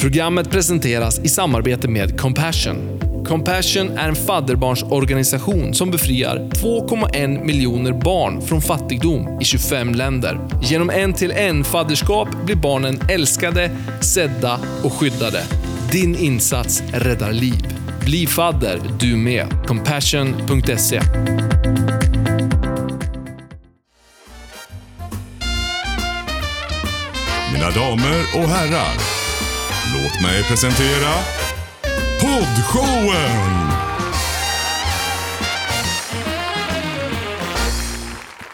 Programmet 0.00 0.50
presenteras 0.50 1.18
i 1.18 1.28
samarbete 1.28 1.88
med 1.88 2.20
Compassion. 2.20 3.00
Compassion 3.26 3.98
är 3.98 4.08
en 4.08 4.14
fadderbarnsorganisation 4.14 5.74
som 5.74 5.90
befriar 5.90 6.36
2,1 6.36 7.44
miljoner 7.44 7.92
barn 7.92 8.42
från 8.42 8.62
fattigdom 8.62 9.38
i 9.40 9.44
25 9.44 9.94
länder. 9.94 10.40
Genom 10.62 10.90
en-till-en 10.90 11.64
fadderskap 11.64 12.28
blir 12.44 12.56
barnen 12.56 13.00
älskade, 13.08 13.70
sedda 14.00 14.60
och 14.84 14.92
skyddade. 14.92 15.42
Din 15.92 16.16
insats 16.16 16.82
räddar 16.92 17.32
liv. 17.32 17.66
Bli 18.04 18.26
fadder 18.26 18.80
du 19.00 19.16
med. 19.16 19.46
Compassion.se 19.66 21.00
Mina 27.52 27.70
damer 27.70 28.24
och 28.34 28.48
herrar, 28.48 29.23
låt 30.04 30.20
mig 30.22 30.42
presentera 30.42 31.12
Poddshowen! 32.20 33.70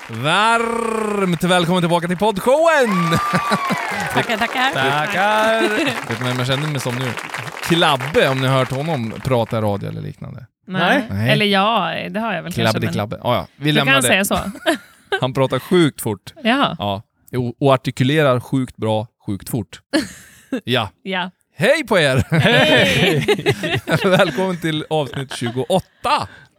Varmt 0.09 1.45
välkommen 1.45 1.83
tillbaka 1.83 2.09
till 2.09 2.17
poddshowen! 2.17 2.91
Tackar, 4.15 4.37
tackar. 4.37 4.73
Tackar! 4.73 5.61
Vet 6.09 6.21
ni 6.21 6.27
vem 6.29 6.39
jag 6.39 6.47
känner 6.47 6.69
mig 6.69 6.81
som 6.81 6.95
nu? 6.95 7.05
Klabbe, 7.63 8.29
om 8.29 8.39
ni 8.41 8.47
har 8.47 8.59
hört 8.59 8.71
honom 8.71 9.13
prata 9.25 9.59
i 9.59 9.61
radio 9.61 9.89
eller 9.89 10.01
liknande. 10.01 10.47
Nej. 10.67 11.07
Nej. 11.11 11.31
Eller 11.31 11.47
ja, 11.47 11.91
det 12.11 12.21
har 12.21 12.33
jag 12.35 12.43
väl 12.43 12.53
Klabbe 12.53 12.65
kanske. 12.73 12.81
men 12.87 12.93
klabbe. 12.93 13.19
Ah, 13.23 13.35
ja. 13.35 13.47
Vi 13.57 13.65
Du 13.65 13.73
lämnar 13.73 13.93
kan 13.93 14.03
det. 14.03 14.09
säga 14.09 14.25
så. 14.25 14.39
Han 15.21 15.33
pratar 15.33 15.59
sjukt 15.59 16.01
fort. 16.01 16.33
Jaha, 16.43 16.77
Ja. 16.79 17.03
Och 17.61 17.73
artikulerar 17.73 18.41
sjukt 18.41 18.77
bra, 18.77 19.07
sjukt 19.27 19.49
fort. 19.51 19.81
Ja. 20.65 20.89
ja. 21.03 21.31
Hej 21.61 21.87
på 21.87 21.99
er! 21.99 22.25
Hej! 22.31 23.25
Välkommen 24.05 24.57
till 24.61 24.85
avsnitt 24.91 25.33
28! 25.37 25.81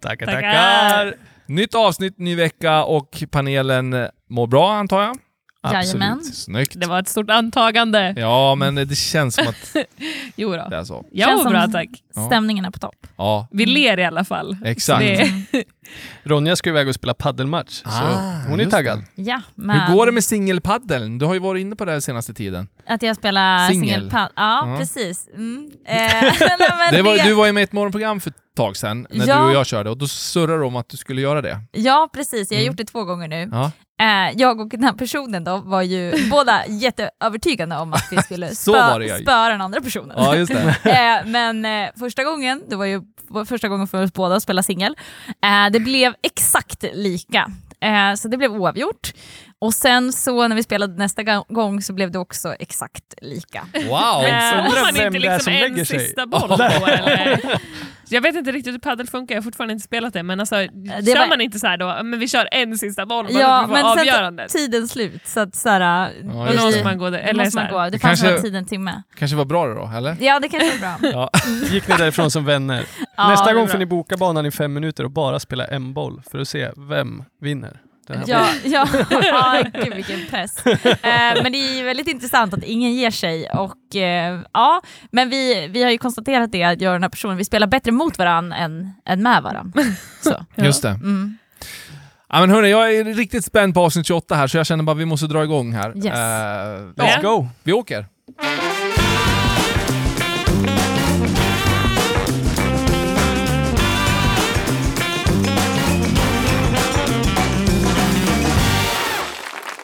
Tackar, 0.01 0.25
Tackar. 0.25 1.13
Nytt 1.45 1.75
avsnitt, 1.75 2.17
ny 2.17 2.35
vecka 2.35 2.83
och 2.83 3.23
panelen 3.31 4.07
mår 4.29 4.47
bra 4.47 4.73
antar 4.73 5.01
jag? 5.01 5.17
Jajamän. 5.63 6.23
Snyggt. 6.23 6.73
Det 6.79 6.87
var 6.87 6.99
ett 6.99 7.07
stort 7.07 7.29
antagande. 7.29 8.13
Ja, 8.17 8.55
men 8.55 8.75
det 8.75 8.95
känns 8.95 9.35
som 9.35 9.47
att 9.47 9.75
Jo 10.35 10.49
då. 10.55 10.67
det 10.69 10.75
är 10.75 10.83
så. 10.83 11.05
Jag 11.11 11.29
Känns 11.29 11.43
bra 11.49 11.67
tack. 11.67 11.89
Ja. 12.15 12.25
Stämningen 12.27 12.65
är 12.65 12.71
på 12.71 12.79
topp. 12.79 13.07
Ja, 13.17 13.47
Vi 13.51 13.65
ler 13.65 13.97
i 13.99 14.05
alla 14.05 14.23
fall. 14.23 14.57
exakt. 14.65 14.99
Det, 15.01 15.63
Ronja 16.23 16.55
ska 16.55 16.69
iväg 16.69 16.87
och 16.87 16.95
spela 16.95 17.13
paddelmatch, 17.13 17.71
så 17.83 17.89
Ah, 17.89 18.41
hon 18.49 18.59
är 18.59 18.65
taggad. 18.65 19.03
Ja, 19.15 19.41
men 19.55 19.79
Hur 19.79 19.95
går 19.95 20.05
det 20.05 20.11
med 20.11 20.23
singelpaddeln? 20.23 21.17
Du 21.17 21.25
har 21.25 21.33
ju 21.33 21.39
varit 21.39 21.61
inne 21.61 21.75
på 21.75 21.85
det 21.85 21.91
här 21.91 21.99
senaste 21.99 22.33
tiden. 22.33 22.67
att 22.87 23.01
jag 23.03 23.15
spelar 23.15 23.69
Singel. 23.69 23.89
singelpad? 23.99 24.29
Ja, 24.35 24.67
Ja. 24.71 24.77
precis. 24.79 25.27
Mm. 25.35 25.71
Eh, 25.85 25.97
Det 26.91 27.01
var, 27.01 27.23
du 27.25 27.33
var 27.33 27.45
ju 27.45 27.51
med 27.51 27.61
i 27.61 27.63
ett 27.63 27.71
morgonprogram 27.71 28.19
för 28.19 28.29
ett 28.29 28.35
tag 28.57 28.77
sedan, 28.77 29.07
när 29.09 29.27
Ja. 29.27 29.37
du 29.39 29.45
och 29.45 29.51
jag 29.53 29.65
körde, 29.65 29.89
och 29.89 29.97
då 29.97 30.07
surrade 30.07 30.59
du 30.59 30.65
om 30.65 30.75
att 30.75 30.89
du 30.89 30.97
skulle 30.97 31.21
göra 31.21 31.41
det. 31.41 31.59
Ja, 31.71 32.09
precis. 32.13 32.51
Jag 32.51 32.57
har 32.57 32.61
Mm. 32.61 32.67
gjort 32.71 32.77
det 32.77 32.83
två 32.85 33.03
gånger 33.03 33.27
nu. 33.27 33.49
Ja. 33.51 33.71
Eh, 34.01 34.31
jag 34.37 34.59
och 34.59 34.69
den 34.69 34.83
här 34.83 34.93
personen 34.93 35.43
då 35.43 35.57
var 35.57 35.81
ju 35.81 36.13
båda 36.29 36.67
jätteövertygande 36.67 37.77
om 37.77 37.93
att 37.93 38.07
vi 38.11 38.17
skulle 38.23 38.55
spö, 38.55 39.17
spöa 39.21 39.49
den 39.49 39.61
andra 39.61 39.81
personen. 39.81 40.17
Ja, 40.19 40.35
just 40.35 40.53
det. 40.53 40.75
Eh, 40.91 41.25
men 41.25 41.65
eh, 41.65 41.89
första 41.99 42.23
gången, 42.23 42.63
det 42.67 42.75
var 42.75 42.85
ju 42.85 43.01
första 43.45 43.67
gången 43.67 43.87
för 43.87 44.03
oss 44.03 44.13
båda 44.13 44.35
att 44.35 44.43
spela 44.43 44.63
singel, 44.63 44.95
eh, 45.43 45.71
det 45.71 45.79
blev 45.79 46.13
exakt 46.23 46.85
lika. 46.93 47.51
Så 48.17 48.27
det 48.27 48.37
blev 48.37 48.51
oavgjort. 48.51 49.13
Och 49.59 49.73
sen 49.73 50.13
så 50.13 50.47
när 50.47 50.55
vi 50.55 50.63
spelade 50.63 50.93
nästa 50.93 51.23
gång 51.49 51.81
så 51.81 51.93
blev 51.93 52.11
det 52.11 52.19
också 52.19 52.55
exakt 52.59 53.13
lika. 53.21 53.67
Wow! 53.73 53.83
Undrar 53.85 54.81
man 54.81 54.93
vem 54.93 55.15
inte 55.15 55.19
det 55.19 55.27
är 55.27 55.33
liksom 55.33 55.39
som 55.39 55.53
en 55.53 55.59
lägger 55.59 55.85
sig. 55.85 55.99
sista 55.99 56.25
boll 56.27 56.49
då, 56.49 56.63
eller? 56.85 57.39
Jag 58.11 58.21
vet 58.21 58.35
inte 58.35 58.51
riktigt 58.51 58.73
hur 58.73 58.79
padel 58.79 59.07
funkar, 59.07 59.35
jag 59.35 59.41
har 59.41 59.43
fortfarande 59.43 59.73
inte 59.73 59.83
spelat 59.85 60.13
det, 60.13 60.23
men 60.23 60.39
alltså, 60.39 60.55
det 60.55 61.11
kör 61.11 61.19
var- 61.19 61.27
man 61.27 61.41
inte 61.41 61.59
så 61.59 61.67
här 61.67 61.77
då, 61.77 61.99
men 62.03 62.19
vi 62.19 62.27
kör 62.27 62.47
en 62.51 62.77
sista 62.77 63.05
boll 63.05 63.25
bara 63.25 63.39
Ja, 63.41 63.61
för 63.67 63.73
men 63.73 63.85
att 63.85 63.91
få 63.93 63.99
sen 63.99 64.09
avgörandet? 64.15 64.49
tiden 64.51 64.87
slut, 64.87 65.27
så 65.27 65.39
att 65.39 65.55
såhär, 65.55 65.79
Ja, 65.81 66.07
Och 66.07 66.45
just 66.47 66.51
då 66.51 66.57
det. 66.59 66.65
måste 66.65 66.83
man 66.83 66.97
gå 66.97 67.09
där, 67.09 67.19
eller 67.19 67.33
måste 67.33 67.51
så 67.51 67.57
man 67.57 67.65
här. 67.65 67.71
gå. 67.73 67.79
Det, 67.79 67.89
Det 67.89 67.99
fanns 67.99 68.21
kanske- 68.21 68.41
tid 68.41 68.55
en 68.55 68.65
timme. 68.65 69.01
Kanske 69.15 69.37
var 69.37 69.45
bra 69.45 69.67
det 69.67 69.73
då, 69.73 69.91
eller? 69.97 70.15
Ja, 70.19 70.39
det 70.39 70.49
kanske 70.49 70.77
var 70.77 70.99
bra. 70.99 71.09
Ja. 71.13 71.29
Gick 71.71 71.87
ni 71.87 71.95
därifrån 71.97 72.31
som 72.31 72.45
vänner? 72.45 72.85
Ja, 73.17 73.29
Nästa 73.29 73.53
gång 73.53 73.67
får 73.67 73.77
ni 73.77 73.85
boka 73.85 74.17
banan 74.17 74.45
i 74.45 74.51
fem 74.51 74.73
minuter 74.73 75.03
och 75.03 75.11
bara 75.11 75.39
spela 75.39 75.65
en 75.65 75.93
boll 75.93 76.21
för 76.31 76.39
att 76.39 76.47
se 76.47 76.69
vem 76.89 77.23
vinner. 77.41 77.81
Ja, 78.07 78.47
ja. 78.63 78.87
ja 79.09 79.63
gud 79.73 79.93
vilken 79.93 80.27
press. 80.29 80.65
Eh, 80.65 81.43
men 81.43 81.51
det 81.51 81.57
är 81.57 81.77
ju 81.77 81.83
väldigt 81.83 82.07
intressant 82.07 82.53
att 82.53 82.63
ingen 82.63 82.93
ger 82.93 83.11
sig. 83.11 83.49
Och, 83.49 83.95
eh, 83.95 84.39
ja, 84.53 84.81
men 85.11 85.29
vi, 85.29 85.67
vi 85.67 85.83
har 85.83 85.91
ju 85.91 85.97
konstaterat 85.97 86.51
det, 86.51 86.63
att 86.63 86.81
jag 86.81 86.89
och 86.89 86.95
den 86.95 87.03
här 87.03 87.09
personen, 87.09 87.37
vi 87.37 87.45
spelar 87.45 87.67
bättre 87.67 87.91
mot 87.91 88.17
varandra 88.17 88.57
än, 88.57 88.91
än 89.05 89.23
med 89.23 89.43
varandra. 89.43 89.83
Så. 90.21 90.45
Just 90.55 90.81
det. 90.81 90.89
Mm. 90.89 91.37
Ja, 92.29 92.39
men 92.39 92.49
hörni, 92.49 92.69
jag 92.69 92.95
är 92.95 93.03
riktigt 93.03 93.45
spänd 93.45 93.73
på 93.73 93.81
avsnitt 93.81 94.07
28 94.07 94.35
här, 94.35 94.47
så 94.47 94.57
jag 94.57 94.65
känner 94.65 94.83
bara 94.83 94.91
att 94.91 94.97
vi 94.97 95.05
måste 95.05 95.27
dra 95.27 95.43
igång 95.43 95.73
här. 95.73 95.97
Yes. 95.97 96.05
Eh, 96.05 96.11
Let's 97.03 97.19
ja, 97.21 97.21
go! 97.21 97.47
vi 97.63 97.73
åker. 97.73 98.05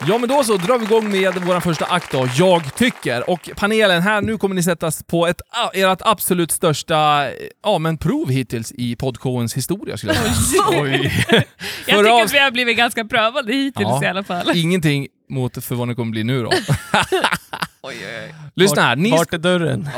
Ja 0.07 0.17
men 0.17 0.29
då 0.29 0.43
så 0.43 0.57
drar 0.57 0.77
vi 0.77 0.85
igång 0.85 1.11
med 1.11 1.33
vår 1.45 1.59
första 1.59 1.85
akt 1.85 2.11
då, 2.11 2.27
Jag 2.37 2.75
tycker. 2.75 3.29
Och 3.29 3.49
panelen 3.55 4.01
här, 4.01 4.21
nu 4.21 4.37
kommer 4.37 4.55
ni 4.55 4.63
sättas 4.63 5.03
på 5.03 5.27
ett, 5.27 5.41
ert 5.73 5.99
absolut 6.01 6.51
största 6.51 7.27
ja, 7.63 7.77
men 7.77 7.97
prov 7.97 8.29
hittills 8.29 8.71
i 8.71 8.95
podshowens 8.95 9.53
historia 9.57 9.97
skulle 9.97 10.13
jag 10.13 10.35
säga. 10.35 10.81
Oj. 10.81 11.25
Jag 11.87 11.99
tycker 12.05 12.23
att 12.23 12.33
vi 12.33 12.39
har 12.39 12.51
blivit 12.51 12.77
ganska 12.77 13.05
prövade 13.05 13.53
hittills 13.53 13.87
Ja. 13.89 14.03
i 14.03 14.07
alla 14.07 14.23
fall. 14.23 14.51
Ingenting 14.57 15.07
mot 15.29 15.63
för 15.65 15.75
vad 15.75 15.87
det 15.87 15.95
kommer 15.95 16.11
bli 16.11 16.23
nu 16.23 16.43
då. 16.43 16.51
Lyssna 18.55 18.81
här, 18.81 18.95
ni 18.95 19.11
Vart 19.11 19.33
är 19.33 19.37
dörren? 19.37 19.89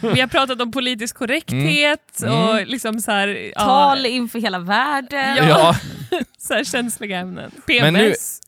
Vi 0.14 0.20
har 0.20 0.26
pratat 0.26 0.60
om 0.60 0.72
politisk 0.72 1.16
korrekthet 1.16 2.00
Mm. 2.22 2.34
och 2.34 2.66
liksom 2.66 3.00
så 3.00 3.10
här, 3.10 3.52
ja, 3.54 3.60
Tal 3.64 4.06
inför 4.06 4.38
hela 4.38 4.58
världen. 4.58 5.36
Ja. 5.36 5.44
Ja, 5.48 5.76
så 6.38 6.54
här 6.54 6.64
känsliga 6.64 7.18
ämnen. 7.18 7.50
Men 7.66 7.92
nu- 7.94 8.00
PMS. 8.00 8.40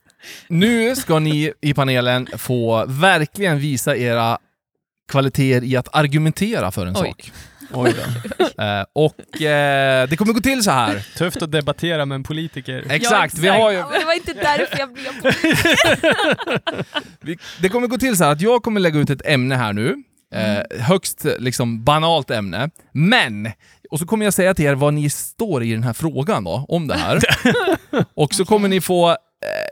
Nu 0.48 0.96
ska 0.96 1.18
ni 1.18 1.52
i 1.60 1.74
panelen 1.74 2.28
få 2.36 2.84
verkligen 2.86 3.58
visa 3.58 3.96
era 3.96 4.38
kvaliteter 5.08 5.66
i 5.66 5.76
att 5.76 5.88
argumentera 5.92 6.70
för 6.70 6.86
en 6.86 6.96
Oj. 6.96 7.06
sak. 7.06 7.32
Oj 7.72 7.94
då. 7.96 8.62
Eh, 8.62 8.84
och 8.92 9.42
eh, 9.42 10.08
det 10.08 10.16
kommer 10.16 10.32
gå 10.32 10.40
till 10.40 10.62
så 10.62 10.70
här. 10.70 11.06
Tufft 11.16 11.42
att 11.42 11.52
debattera 11.52 12.06
med 12.06 12.14
en 12.14 12.22
politiker. 12.22 12.84
Exakt, 12.90 13.38
vi 13.38 13.48
exakt. 13.48 13.62
har 13.62 13.70
ju, 13.70 13.76
Ja, 13.76 13.90
det 13.98 14.04
var 14.04 14.12
inte 14.14 14.32
därför 14.32 14.78
jag 14.78 14.92
blev 14.92 15.12
vi, 17.20 17.38
det 17.60 17.68
kommer 17.68 17.86
gå 17.86 17.98
till 17.98 18.16
så 18.16 18.24
här 18.24 18.32
att 18.32 18.40
jag 18.40 18.62
kommer 18.62 18.80
lägga 18.80 19.00
ut 19.00 19.10
ett 19.10 19.26
ämne 19.26 19.54
här 19.54 19.72
nu. 19.72 20.02
Eh, 20.34 20.80
högst 20.80 21.26
liksom 21.38 21.84
banalt 21.84 22.30
ämne. 22.30 22.70
Men, 22.92 23.50
och 23.90 23.98
så 23.98 24.06
kommer 24.06 24.24
jag 24.24 24.34
säga 24.34 24.54
till 24.54 24.64
er 24.64 24.74
vad 24.74 24.94
ni 24.94 25.10
står 25.10 25.62
i 25.62 25.72
den 25.72 25.82
här 25.82 25.92
frågan 25.92 26.44
då, 26.44 26.66
om 26.68 26.88
det 26.88 26.94
här. 26.96 27.18
och 28.14 28.34
så 28.34 28.44
kommer 28.44 28.68
ni 28.68 28.80
få 28.80 29.16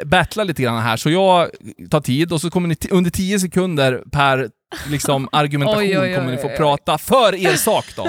battla 0.04 0.44
lite 0.44 0.62
grann 0.62 0.82
här, 0.82 0.96
så 0.96 1.10
jag 1.10 1.50
tar 1.90 2.00
tid 2.00 2.32
och 2.32 2.40
så 2.40 2.50
kommer 2.50 2.68
ni 2.68 2.76
under 2.90 3.10
10 3.10 3.38
sekunder 3.38 4.02
per 4.12 4.50
liksom, 4.90 5.28
argumentation 5.32 5.82
Oj, 5.82 5.98
oj, 5.98 6.08
oj, 6.08 6.14
kommer 6.14 6.30
ni 6.30 6.36
få 6.36 6.48
prata 6.48 6.98
för 6.98 7.34
er 7.34 7.56
sak 7.56 7.84
då. 7.96 8.08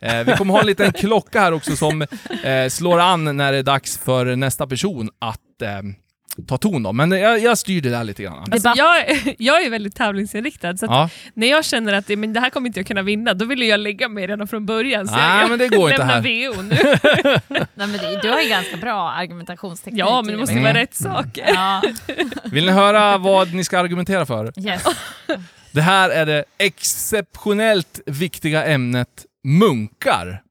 Eh, 0.00 0.24
vi 0.24 0.32
kommer 0.32 0.54
ha 0.54 0.60
en 0.60 0.66
liten 0.66 0.92
klocka 0.92 1.40
här 1.40 1.52
också 1.52 1.76
som 1.76 2.02
eh, 2.42 2.68
slår 2.68 3.00
an 3.00 3.36
när 3.36 3.52
det 3.52 3.58
är 3.58 3.62
dags 3.62 3.98
för 3.98 4.36
nästa 4.36 4.66
person 4.66 5.10
att 5.18 5.62
eh, 5.62 5.68
ta 6.46 6.58
ton 6.58 6.82
då. 6.82 6.92
Men 6.92 7.10
jag, 7.10 7.38
jag 7.38 7.58
styr 7.58 7.80
det 7.80 7.90
där 7.90 8.04
lite 8.04 8.22
grann. 8.22 8.48
Alltså, 8.52 8.72
jag, 8.76 9.04
jag 9.38 9.62
är 9.64 9.70
väldigt 9.70 9.96
tävlingsinriktad, 9.96 10.76
så 10.76 10.84
att 10.86 10.90
Ja. 10.90 11.10
när 11.34 11.46
jag 11.46 11.64
känner 11.64 11.92
att 11.92 12.06
det, 12.06 12.16
men 12.16 12.32
det 12.32 12.40
här 12.40 12.50
kommer 12.50 12.66
inte 12.66 12.80
jag 12.80 12.86
kunna 12.86 13.02
vinna, 13.02 13.34
då 13.34 13.44
vill 13.44 13.62
jag 13.62 13.80
lägga 13.80 14.08
mig 14.08 14.26
redan 14.26 14.48
från 14.48 14.66
början. 14.66 15.08
Så 15.08 15.14
Nej, 15.16 15.40
jag, 15.40 15.50
men 15.50 15.58
det 15.58 15.68
går 15.68 15.90
inte 15.90 16.04
här. 16.04 16.20
VO 16.20 16.62
nu. 16.62 16.76
Nej, 17.48 17.66
men 17.74 17.92
det, 17.92 18.18
du 18.22 18.28
har 18.30 18.40
ju 18.40 18.48
ganska 18.48 18.76
bra 18.76 19.10
argumentationsteknik. 19.10 20.00
Ja, 20.00 20.22
men 20.22 20.32
det 20.32 20.38
måste 20.40 20.52
Mm. 20.52 20.64
vara 20.64 20.74
rätt 20.74 20.94
saker. 20.94 21.44
Ja, 21.54 21.82
Vill 22.44 22.66
ni 22.66 22.72
höra 22.72 23.18
vad 23.18 23.54
ni 23.54 23.64
ska 23.64 23.78
argumentera 23.78 24.26
för? 24.26 24.52
yes. 24.66 24.84
Det 25.72 25.82
här 25.82 26.10
är 26.10 26.26
det 26.26 26.44
exceptionellt 26.58 28.00
viktiga 28.06 28.64
ämnet 28.64 29.08
munkar. 29.44 30.42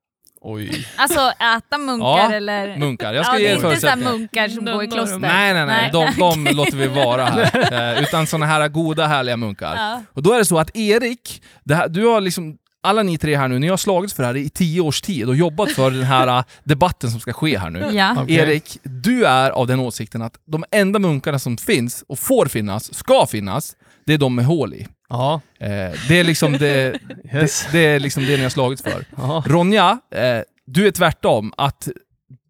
Oj. 0.50 0.88
Alltså 0.96 1.20
äta 1.58 1.78
munkar 1.78 2.08
Ja, 2.08 2.32
eller... 2.32 2.78
Munkar. 2.78 3.14
Jag 3.14 3.26
ska 3.26 3.36
ja, 3.36 3.40
ge 3.40 3.46
det 3.46 3.52
är 3.52 3.56
inte 3.56 3.68
förutsättningar. 3.68 4.12
munkar 4.12 4.48
som 4.48 4.66
går 4.66 4.84
i 4.84 4.88
kloster. 4.88 5.20
Nej, 5.20 5.54
nej, 5.54 5.66
nej. 5.66 5.90
De, 5.94 6.14
de 6.18 6.56
låter 6.56 6.78
vi 6.78 6.88
vara 6.88 7.26
här. 7.26 7.48
Eh, 7.98 8.04
utan 8.04 8.28
såna 8.28 8.46
här 8.46 8.68
goda, 8.68 9.08
härliga 9.08 9.38
munkar. 9.38 9.76
Ja. 9.76 10.02
Och 10.14 10.24
då 10.24 10.34
är 10.34 10.38
det 10.38 10.46
så 10.46 10.60
att 10.60 10.76
Erik, 10.78 11.42
det 11.64 11.76
här, 11.76 11.88
du 11.88 12.06
har 12.06 12.22
liksom 12.22 12.58
alla 12.84 13.04
ni 13.04 13.18
tre 13.18 13.36
här 13.38 13.48
nu, 13.48 13.60
ni 13.60 13.68
har 13.68 13.78
slagits 13.78 14.14
för 14.14 14.24
det 14.24 14.28
här 14.28 14.38
i 14.38 14.50
tio 14.50 14.82
års 14.82 15.02
tid 15.02 15.28
och 15.30 15.36
jobbat 15.36 15.72
för 15.72 15.92
den 15.92 16.04
här 16.04 16.28
eh, 16.28 16.44
debatten 16.64 17.12
som 17.12 17.20
ska 17.20 17.34
ske 17.34 17.58
här 17.58 17.70
nu. 17.70 17.90
Ja. 17.94 18.16
Okej. 18.22 18.36
Erik, 18.36 18.80
du 18.84 19.26
är 19.26 19.52
av 19.52 19.68
den 19.68 19.80
åsikten 19.80 20.22
att 20.22 20.34
de 20.52 20.64
enda 20.72 21.00
munkarna 21.00 21.40
som 21.40 21.58
finns 21.58 22.04
och 22.08 22.20
får 22.20 22.46
finnas, 22.46 22.94
ska 22.94 23.26
finnas, 23.26 23.76
det 24.06 24.14
är 24.14 24.18
de 24.18 24.36
med 24.36 24.46
hål 24.46 24.74
i. 24.74 24.88
Ja, 25.10 25.42
Eh, 25.60 25.94
det, 26.08 26.20
är 26.20 26.24
liksom 26.24 26.54
det, 26.54 27.00
yes. 27.34 27.68
det, 27.72 27.78
det 27.78 27.86
är 27.86 28.00
liksom 28.00 28.26
det 28.26 28.38
ni 28.38 28.44
har 28.44 28.50
slagits 28.50 28.82
för. 28.82 29.06
Ja. 29.18 29.44
Ronja, 29.48 30.00
eh, 30.12 30.42
du 30.66 30.88
är 30.88 30.92
tvärtom. 30.92 31.54
Att 31.58 31.88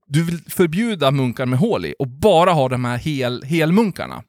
du 0.07 0.23
vill 0.23 0.39
förbjuda 0.49 1.11
munkar 1.11 1.45
med 1.45 1.59
hål 1.59 1.85
i 1.85 1.95
och 1.99 2.07
bara 2.07 2.51
ha 2.51 2.69
de 2.69 2.85
här 2.85 2.97
hel, 2.97 3.43
helmunkarna. 3.43 4.23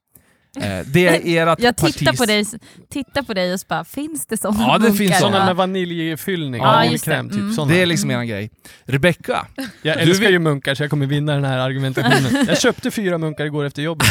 Eh, 0.62 0.86
det 0.86 1.06
är 1.28 1.48
ert 1.48 1.60
Jag 1.60 1.76
tittar 1.76 2.04
partis... 2.04 2.18
på, 2.18 2.26
dig, 2.26 2.44
tittar 2.90 3.22
på 3.22 3.34
dig 3.34 3.52
och 3.52 3.60
så 3.60 3.66
bara, 3.68 3.84
finns 3.84 4.26
det 4.26 4.36
sådana 4.36 4.62
Ja, 4.62 4.72
det 4.72 4.78
munkar? 4.78 4.96
finns 4.98 5.18
Sådana 5.18 5.44
med 5.46 5.56
vaniljfyllning, 5.56 6.62
Ja, 6.62 6.66
vaniljkräm, 6.72 7.28
typ 7.30 7.38
Mm. 7.38 7.68
Det 7.68 7.82
är 7.82 7.86
liksom 7.86 8.10
eran 8.10 8.26
grej. 8.26 8.50
Rebecca, 8.84 9.46
Jag 9.82 9.96
Du 9.96 10.02
älskar 10.02 10.24
vill- 10.24 10.32
ju 10.32 10.38
munkar 10.38 10.74
så 10.74 10.82
jag 10.82 10.90
kommer 10.90 11.06
vinna 11.06 11.32
den 11.34 11.44
här 11.44 11.58
argumentationen. 11.58 12.44
Jag 12.48 12.60
köpte 12.60 12.90
fyra 12.90 13.18
munkar 13.18 13.44
igår 13.44 13.64
efter 13.64 13.82
jobbet. 13.82 14.06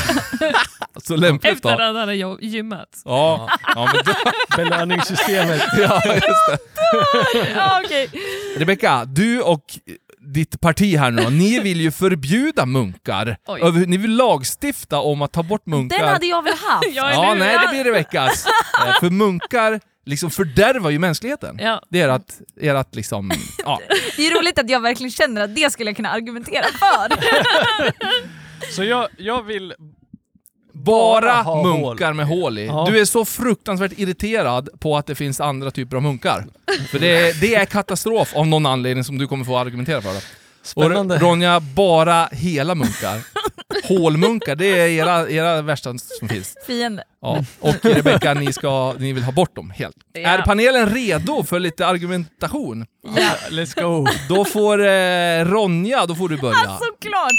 så 1.03 1.15
lämpligt 1.15 1.53
Efter 1.53 1.69
då. 1.69 1.75
att 1.75 1.81
han 1.81 1.95
hade 1.95 2.15
gymmat. 2.41 3.01
Ja, 3.05 3.49
ja 3.75 3.89
men 3.93 4.01
då, 4.05 4.31
Belöningssystemet. 4.57 5.61
ja, 5.77 6.01
just 6.05 6.23
det. 6.23 6.57
Ja, 7.55 7.81
okej. 7.85 8.09
Rebecca, 8.57 9.05
du 9.05 9.41
och 9.41 9.63
ditt 10.33 10.61
parti 10.61 10.97
här 10.97 11.11
nu 11.11 11.23
då, 11.23 11.29
ni 11.29 11.59
vill 11.59 11.81
ju 11.81 11.91
förbjuda 11.91 12.65
munkar. 12.65 13.37
Oj. 13.47 13.85
Ni 13.87 13.97
vill 13.97 14.15
lagstifta 14.15 14.99
om 14.99 15.21
att 15.21 15.31
ta 15.31 15.43
bort 15.43 15.65
munkar. 15.65 15.97
Den 15.99 16.07
hade 16.07 16.25
jag 16.25 16.43
väl 16.43 16.53
haft? 16.53 16.85
Ja, 16.95 17.11
Ja, 17.11 17.29
hur? 17.33 17.39
nej 17.39 17.57
det 17.61 17.67
blir 17.71 17.83
Rebeccas. 17.83 18.45
Eh, 18.87 18.93
För 18.99 19.09
munkar 19.09 19.79
liksom 20.05 20.31
fördärvar 20.31 20.89
ju 20.89 20.99
mänskligheten. 20.99 21.57
Ja. 21.59 21.81
Det 21.89 22.01
är 22.01 22.09
att, 22.09 22.41
är 22.61 22.75
att 22.75 22.95
liksom, 22.95 23.31
ja. 23.65 23.79
Det 24.17 24.27
är 24.27 24.39
roligt 24.39 24.59
att 24.59 24.69
jag 24.69 24.79
verkligen 24.79 25.11
känner 25.11 25.41
att 25.41 25.55
det 25.55 25.69
skulle 25.73 25.89
jag 25.89 25.95
kunna 25.95 26.09
argumentera 26.09 26.63
för. 26.63 27.11
Så 28.75 28.83
jag, 28.83 29.07
jag 29.17 29.43
vill... 29.43 29.73
Bara 30.83 31.63
munkar 31.63 32.13
med 32.13 32.27
hål 32.27 32.57
i. 32.59 32.65
Ja. 32.65 32.85
Du 32.89 32.99
är 32.99 33.05
så 33.05 33.25
fruktansvärt 33.25 33.91
irriterad 33.97 34.69
på 34.79 34.97
att 34.97 35.05
det 35.05 35.15
finns 35.15 35.41
andra 35.41 35.71
typer 35.71 35.97
av 35.97 36.03
munkar. 36.03 36.45
För 36.91 36.99
det, 36.99 37.41
det 37.41 37.55
är 37.55 37.65
katastrof 37.65 38.35
av 38.35 38.47
någon 38.47 38.65
anledning 38.65 39.03
som 39.03 39.17
du 39.17 39.27
kommer 39.27 39.45
få 39.45 39.57
argumentera 39.57 40.01
för. 40.01 40.23
Spännande. 40.63 41.15
Och 41.15 41.21
Ronja, 41.21 41.59
bara 41.59 42.29
hela 42.31 42.75
munkar. 42.75 43.21
Hålmunkar, 43.87 44.55
det 44.55 44.79
är 44.79 44.87
era, 44.87 45.29
era 45.29 45.61
värsta 45.61 45.97
som 45.97 46.29
finns. 46.29 46.55
Fiende. 46.67 47.03
Ja. 47.21 47.43
Och 47.59 47.85
Rebecca, 47.85 48.33
ni, 48.33 48.53
ska, 48.53 48.95
ni 48.99 49.13
vill 49.13 49.23
ha 49.23 49.31
bort 49.31 49.55
dem 49.55 49.69
helt. 49.69 49.95
Ja. 50.13 50.19
Är 50.29 50.41
panelen 50.41 50.89
redo 50.89 51.43
för 51.43 51.59
lite 51.59 51.87
argumentation? 51.87 52.85
Ja. 53.15 53.29
Let's 53.49 53.81
go. 53.81 54.07
Då 54.29 54.45
får 54.45 54.85
eh, 54.87 55.45
Ronja, 55.45 56.05
då 56.05 56.15
får 56.15 56.29
du 56.29 56.37
börja. 56.37 56.77
Såklart! 56.79 57.31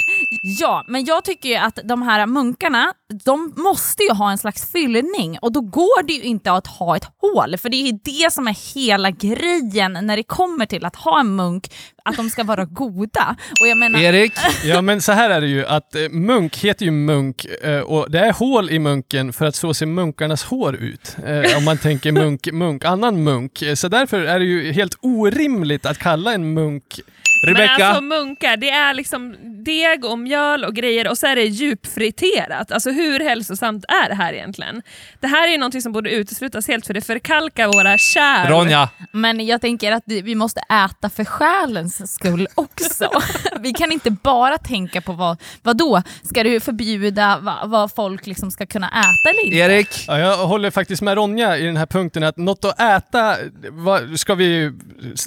Ja, 0.60 0.84
men 0.88 1.04
jag 1.04 1.24
tycker 1.24 1.48
ju 1.48 1.54
att 1.56 1.78
de 1.84 2.02
här 2.02 2.26
munkarna, 2.26 2.92
de 3.24 3.54
måste 3.56 4.02
ju 4.02 4.12
ha 4.12 4.30
en 4.30 4.38
slags 4.38 4.72
fyllning 4.72 5.38
och 5.42 5.52
då 5.52 5.60
går 5.60 6.02
det 6.06 6.12
ju 6.12 6.22
inte 6.22 6.52
att 6.52 6.66
ha 6.66 6.96
ett 6.96 7.06
hål, 7.20 7.58
för 7.58 7.68
det 7.68 7.76
är 7.76 7.86
ju 7.86 7.98
det 8.04 8.32
som 8.32 8.48
är 8.48 8.74
hela 8.74 9.10
grejen 9.10 9.92
när 10.02 10.16
det 10.16 10.22
kommer 10.22 10.66
till 10.66 10.84
att 10.84 10.96
ha 10.96 11.20
en 11.20 11.36
munk, 11.36 11.70
att 12.04 12.16
de 12.16 12.30
ska 12.30 12.44
vara 12.44 12.64
goda. 12.64 13.36
Och 13.60 13.68
jag 13.68 13.78
menar, 13.78 14.00
Erik, 14.00 14.32
Ja 14.64 14.82
men 14.82 15.02
så 15.02 15.12
här 15.12 15.30
är 15.30 15.40
det 15.40 15.46
ju 15.46 15.66
att 15.66 15.94
eh, 15.94 16.08
munk 16.10 16.56
heter 16.56 16.84
ju 16.84 16.90
munk 16.90 17.46
eh, 17.62 17.80
och 17.80 18.10
det 18.10 18.18
är 18.18 18.32
hål 18.32 18.70
i 18.70 18.78
munken 18.78 19.32
för 19.32 19.44
att 19.46 19.54
så 19.56 19.67
ser 19.74 19.86
munkarnas 19.86 20.44
hår 20.44 20.76
ut. 20.76 21.16
Eh, 21.26 21.58
om 21.58 21.64
man 21.64 21.78
tänker 21.78 22.12
munk, 22.12 22.52
munk, 22.52 22.84
annan 22.84 23.22
munk. 23.22 23.62
Eh, 23.62 23.74
så 23.74 23.88
därför 23.88 24.20
är 24.20 24.38
det 24.38 24.44
ju 24.44 24.72
helt 24.72 24.94
orimligt 25.00 25.86
att 25.86 25.98
kalla 25.98 26.34
en 26.34 26.52
munk 26.54 27.00
men 27.42 27.54
Rebecca. 27.54 27.86
alltså 27.86 28.02
munkar, 28.02 28.56
det 28.56 28.70
är 28.70 28.94
liksom 28.94 29.36
deg 29.64 30.04
och 30.04 30.18
mjöl 30.18 30.64
och 30.64 30.74
grejer 30.74 31.08
och 31.08 31.18
så 31.18 31.26
är 31.26 31.36
det 31.36 31.44
djupfriterat. 31.44 32.72
Alltså 32.72 32.90
hur 32.90 33.20
hälsosamt 33.20 33.84
är 33.88 34.08
det 34.08 34.14
här 34.14 34.32
egentligen? 34.32 34.82
Det 35.20 35.26
här 35.26 35.48
är 35.48 35.52
ju 35.52 35.58
någonting 35.58 35.82
som 35.82 35.92
borde 35.92 36.10
uteslutas 36.10 36.68
helt 36.68 36.86
för 36.86 36.94
det 36.94 37.00
förkalkar 37.00 37.66
våra 37.66 37.98
kärl. 37.98 38.48
Ronja, 38.48 38.88
men 39.12 39.46
jag 39.46 39.60
tänker 39.60 39.92
att 39.92 40.02
vi 40.06 40.34
måste 40.34 40.60
äta 40.60 41.10
för 41.10 41.24
själens 41.24 42.14
skull 42.14 42.48
också. 42.54 43.10
vi 43.60 43.72
kan 43.72 43.92
inte 43.92 44.10
bara 44.10 44.58
tänka 44.58 45.00
på 45.00 45.12
vad, 45.12 45.36
vad 45.62 45.76
då? 45.76 46.02
Ska 46.22 46.42
du 46.42 46.60
förbjuda 46.60 47.38
vad, 47.40 47.70
vad 47.70 47.92
folk 47.92 48.26
liksom 48.26 48.50
ska 48.50 48.66
kunna 48.66 48.88
äta 48.88 49.30
eller 49.30 49.44
inte? 49.44 49.56
Erik. 49.56 50.04
Ja, 50.06 50.18
jag 50.18 50.36
håller 50.36 50.70
faktiskt 50.70 51.02
med 51.02 51.14
Ronja 51.14 51.58
i 51.58 51.64
den 51.64 51.76
här 51.76 51.86
punkten 51.86 52.22
att 52.22 52.36
något 52.36 52.64
att 52.64 52.80
äta, 52.80 53.36
vad, 53.70 54.20
ska 54.20 54.34
vi 54.34 54.72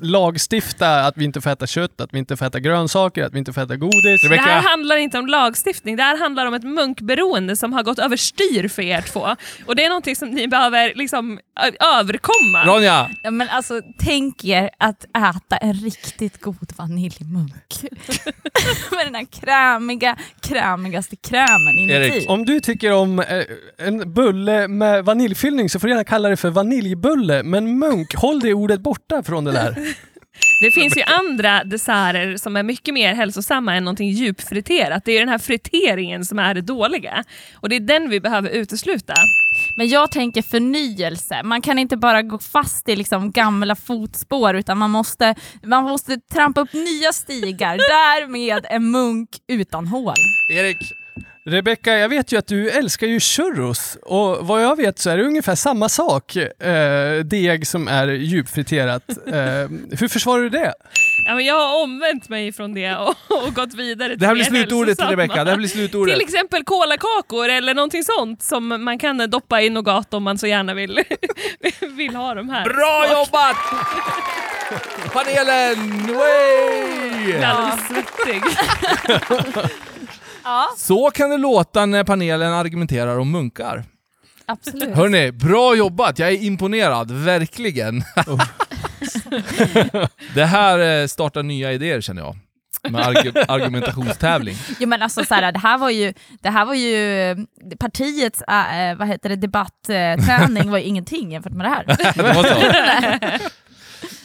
lagstifta 0.02 1.06
att 1.06 1.18
vi 1.18 1.26
inte 1.26 1.42
får 1.42 1.50
äta 1.50 1.68
kött, 1.68 2.01
att 2.02 2.14
vi 2.14 2.20
inte 2.20 2.38
får 2.38 2.46
äta 2.46 2.60
grönsaker, 2.60 3.24
att 3.24 3.34
vi 3.34 3.40
inte 3.40 3.54
får 3.54 3.62
äta 3.62 3.76
godis? 3.76 4.22
Det 4.22 4.28
Rebecca. 4.28 4.42
här 4.42 4.62
handlar 4.70 4.96
inte 4.98 5.20
om 5.20 5.28
lagstiftning, 5.28 5.96
det 5.96 6.04
här 6.04 6.18
handlar 6.18 6.46
om 6.46 6.54
ett 6.54 6.64
munkberoende 6.64 7.56
som 7.56 7.74
har 7.74 7.84
gått 7.84 8.00
överstyr 8.00 8.68
för 8.68 8.82
er 8.82 9.02
två. 9.02 9.36
Och 9.66 9.76
det 9.76 9.86
är 9.86 9.90
någonting 9.90 10.16
som 10.16 10.30
ni 10.30 10.48
behöver 10.48 10.94
liksom 10.96 11.40
överkomma. 12.00 12.66
Ronja, 12.66 13.10
Ja, 13.24 13.32
men 13.32 13.50
alltså, 13.50 13.82
tänk 14.00 14.46
er 14.46 14.70
att 14.78 15.04
äta 15.04 15.58
en 15.58 15.74
riktigt 15.74 16.42
god 16.42 16.74
vaniljmunk. 16.78 17.76
Med 18.92 19.06
den 19.06 19.16
här 19.16 19.26
krämiga, 19.26 20.18
krämigaste 20.42 21.16
krämen 21.16 21.80
inuti. 21.80 21.94
Erik, 21.94 22.30
Om 22.30 22.46
du 22.46 22.60
tycker 22.60 22.94
om 22.94 23.20
eh, 23.20 23.44
en 23.78 24.14
bulle 24.14 24.68
med 24.68 25.06
vaniljfyllning 25.06 25.70
så 25.70 25.80
får 25.80 25.88
du 25.88 25.92
gärna 25.92 26.04
kalla 26.04 26.30
det 26.30 26.38
för 26.38 26.50
vaniljbulle, 26.50 27.44
men 27.44 27.80
munk, 27.80 28.16
håll 28.16 28.40
det 28.40 28.54
ordet 28.54 28.80
borta 28.80 29.24
från 29.24 29.44
det 29.44 29.52
där. 29.52 29.76
Det 30.62 30.72
finns 30.72 30.98
ju 30.98 31.02
andra 31.02 31.64
desserter 31.64 32.38
som 32.38 32.56
är 32.56 32.64
mycket 32.64 32.94
mer 32.94 33.14
hälsosamma 33.14 33.76
än 33.76 33.84
någonting 33.84 34.10
djupfriterat. 34.10 35.06
Det 35.06 35.12
är 35.12 35.20
den 35.20 35.30
här 35.30 35.38
friteringen 35.38 36.26
som 36.26 36.40
är 36.40 36.54
det 36.54 36.62
dåliga. 36.62 37.24
Och 37.56 37.70
det 37.70 37.76
är 37.76 37.80
den 37.80 38.10
vi 38.10 38.20
behöver 38.20 38.50
utesluta. 38.50 39.14
Men 39.76 39.90
jag 39.90 40.12
tänker 40.12 40.42
förnyelse. 40.42 41.44
Man 41.44 41.62
kan 41.62 41.80
inte 41.80 41.98
bara 41.98 42.22
gå 42.22 42.40
fast 42.40 42.90
i 42.90 42.96
liksom 42.96 43.32
gamla 43.32 43.76
fotspår 43.76 44.56
utan 44.56 44.78
man 44.78 44.92
måste, 44.92 45.36
man 45.64 45.84
måste 45.84 46.18
trampa 46.18 46.62
upp 46.62 46.74
nya 46.74 47.14
stigar. 47.14 47.78
Därmed 47.78 48.66
en 48.70 48.92
munk 48.92 49.30
utan 49.48 49.88
hål. 49.88 50.16
Erik. 50.50 51.01
Rebecka, 51.46 51.98
jag 51.98 52.10
vet 52.10 52.32
ju 52.32 52.38
att 52.38 52.48
du 52.48 52.70
älskar 52.70 53.08
ju 53.08 53.20
churros 53.20 53.98
och 54.02 54.48
vad 54.48 54.64
jag 54.64 54.76
vet 54.76 55.00
så 55.00 55.10
är 55.10 55.18
det 55.18 55.24
ungefär 55.24 55.56
samma 55.56 55.90
sak, 55.90 56.36
eh, 56.36 57.20
deg 57.24 57.68
som 57.68 57.88
är 57.88 58.08
djupfriterat. 58.08 59.04
Eh, 59.32 59.70
hur 60.00 60.08
försvarar 60.08 60.42
du 60.42 60.50
det? 60.50 60.74
Ja, 61.26 61.36
men 61.36 61.46
jag 61.46 61.56
har 61.56 61.84
omvänt 61.84 62.30
mig 62.30 62.52
från 62.52 62.74
det 62.74 62.96
och, 62.96 63.16
och 63.30 63.54
gått 63.54 63.74
vidare 63.74 64.10
till 64.10 64.20
Det 64.20 64.28
här 64.28 64.34
blir 64.34 64.44
slutordet. 64.44 65.02
Rebecca, 65.02 65.44
det 65.44 65.50
här 65.50 65.58
blir 65.58 65.68
slutordet. 65.68 66.14
Till 66.16 66.22
exempel 66.22 66.64
kolakakor 66.64 67.50
eller 67.50 67.74
någonting 67.74 68.04
sånt 68.04 68.44
som 68.44 68.84
man 68.84 69.00
kan 69.00 69.30
doppa 69.30 69.62
i 69.62 69.70
nougat 69.70 70.14
om 70.14 70.24
man 70.24 70.38
så 70.38 70.48
gärna 70.48 70.74
vill, 70.74 71.04
vill 71.98 72.16
ha 72.16 72.34
de 72.34 72.50
här. 72.50 72.64
Bra 72.64 73.08
jobbat! 73.12 73.58
Panelen! 75.14 76.08
Way! 76.08 77.32
Jag 77.32 77.42
är 77.42 77.46
alldeles 77.46 77.88
svettig. 77.88 78.44
Ja, 80.44 80.68
Så 80.78 81.12
kan 81.12 81.30
det 81.30 81.38
låta 81.38 81.86
när 81.86 82.04
panelen 82.04 82.54
argumenterar 82.54 83.18
om 83.20 83.32
munkar. 83.32 83.84
absolut. 84.46 84.96
Hörni, 84.96 85.32
bra 85.32 85.76
jobbat! 85.76 86.20
Jag 86.20 86.30
är 86.30 86.44
imponerad, 86.44 87.12
verkligen. 87.12 88.04
det 90.34 90.46
här 90.46 91.02
eh, 91.02 91.08
startar 91.08 91.44
nya 91.44 91.74
idéer 91.74 92.02
känner 92.02 92.22
jag. 92.22 92.36
Med 92.90 93.02
argu- 93.02 93.46
argumentationstävling. 93.48 94.56
Jo, 94.80 94.88
men 94.88 95.02
alltså, 95.02 95.26
så 95.26 95.34
här, 95.34 95.52
det, 95.52 95.60
här 95.60 95.78
var 95.78 95.90
ju, 95.90 96.14
det 96.42 96.50
här 96.50 96.66
var 96.66 96.74
ju 96.74 97.22
eh, 97.32 97.38
partiets 97.80 98.42
äh, 98.42 98.96
vad 98.98 99.08
heter 99.08 99.30
det, 99.30 99.36
debattträning 99.36 100.72
var 100.72 100.78
ju 100.78 100.84
ingenting 100.84 101.32
jämfört 101.32 101.54
med 101.54 101.66
det 101.66 101.70
här. 101.70 101.86
Det 102.16 102.34
var 102.34 102.44
så. 102.44 102.56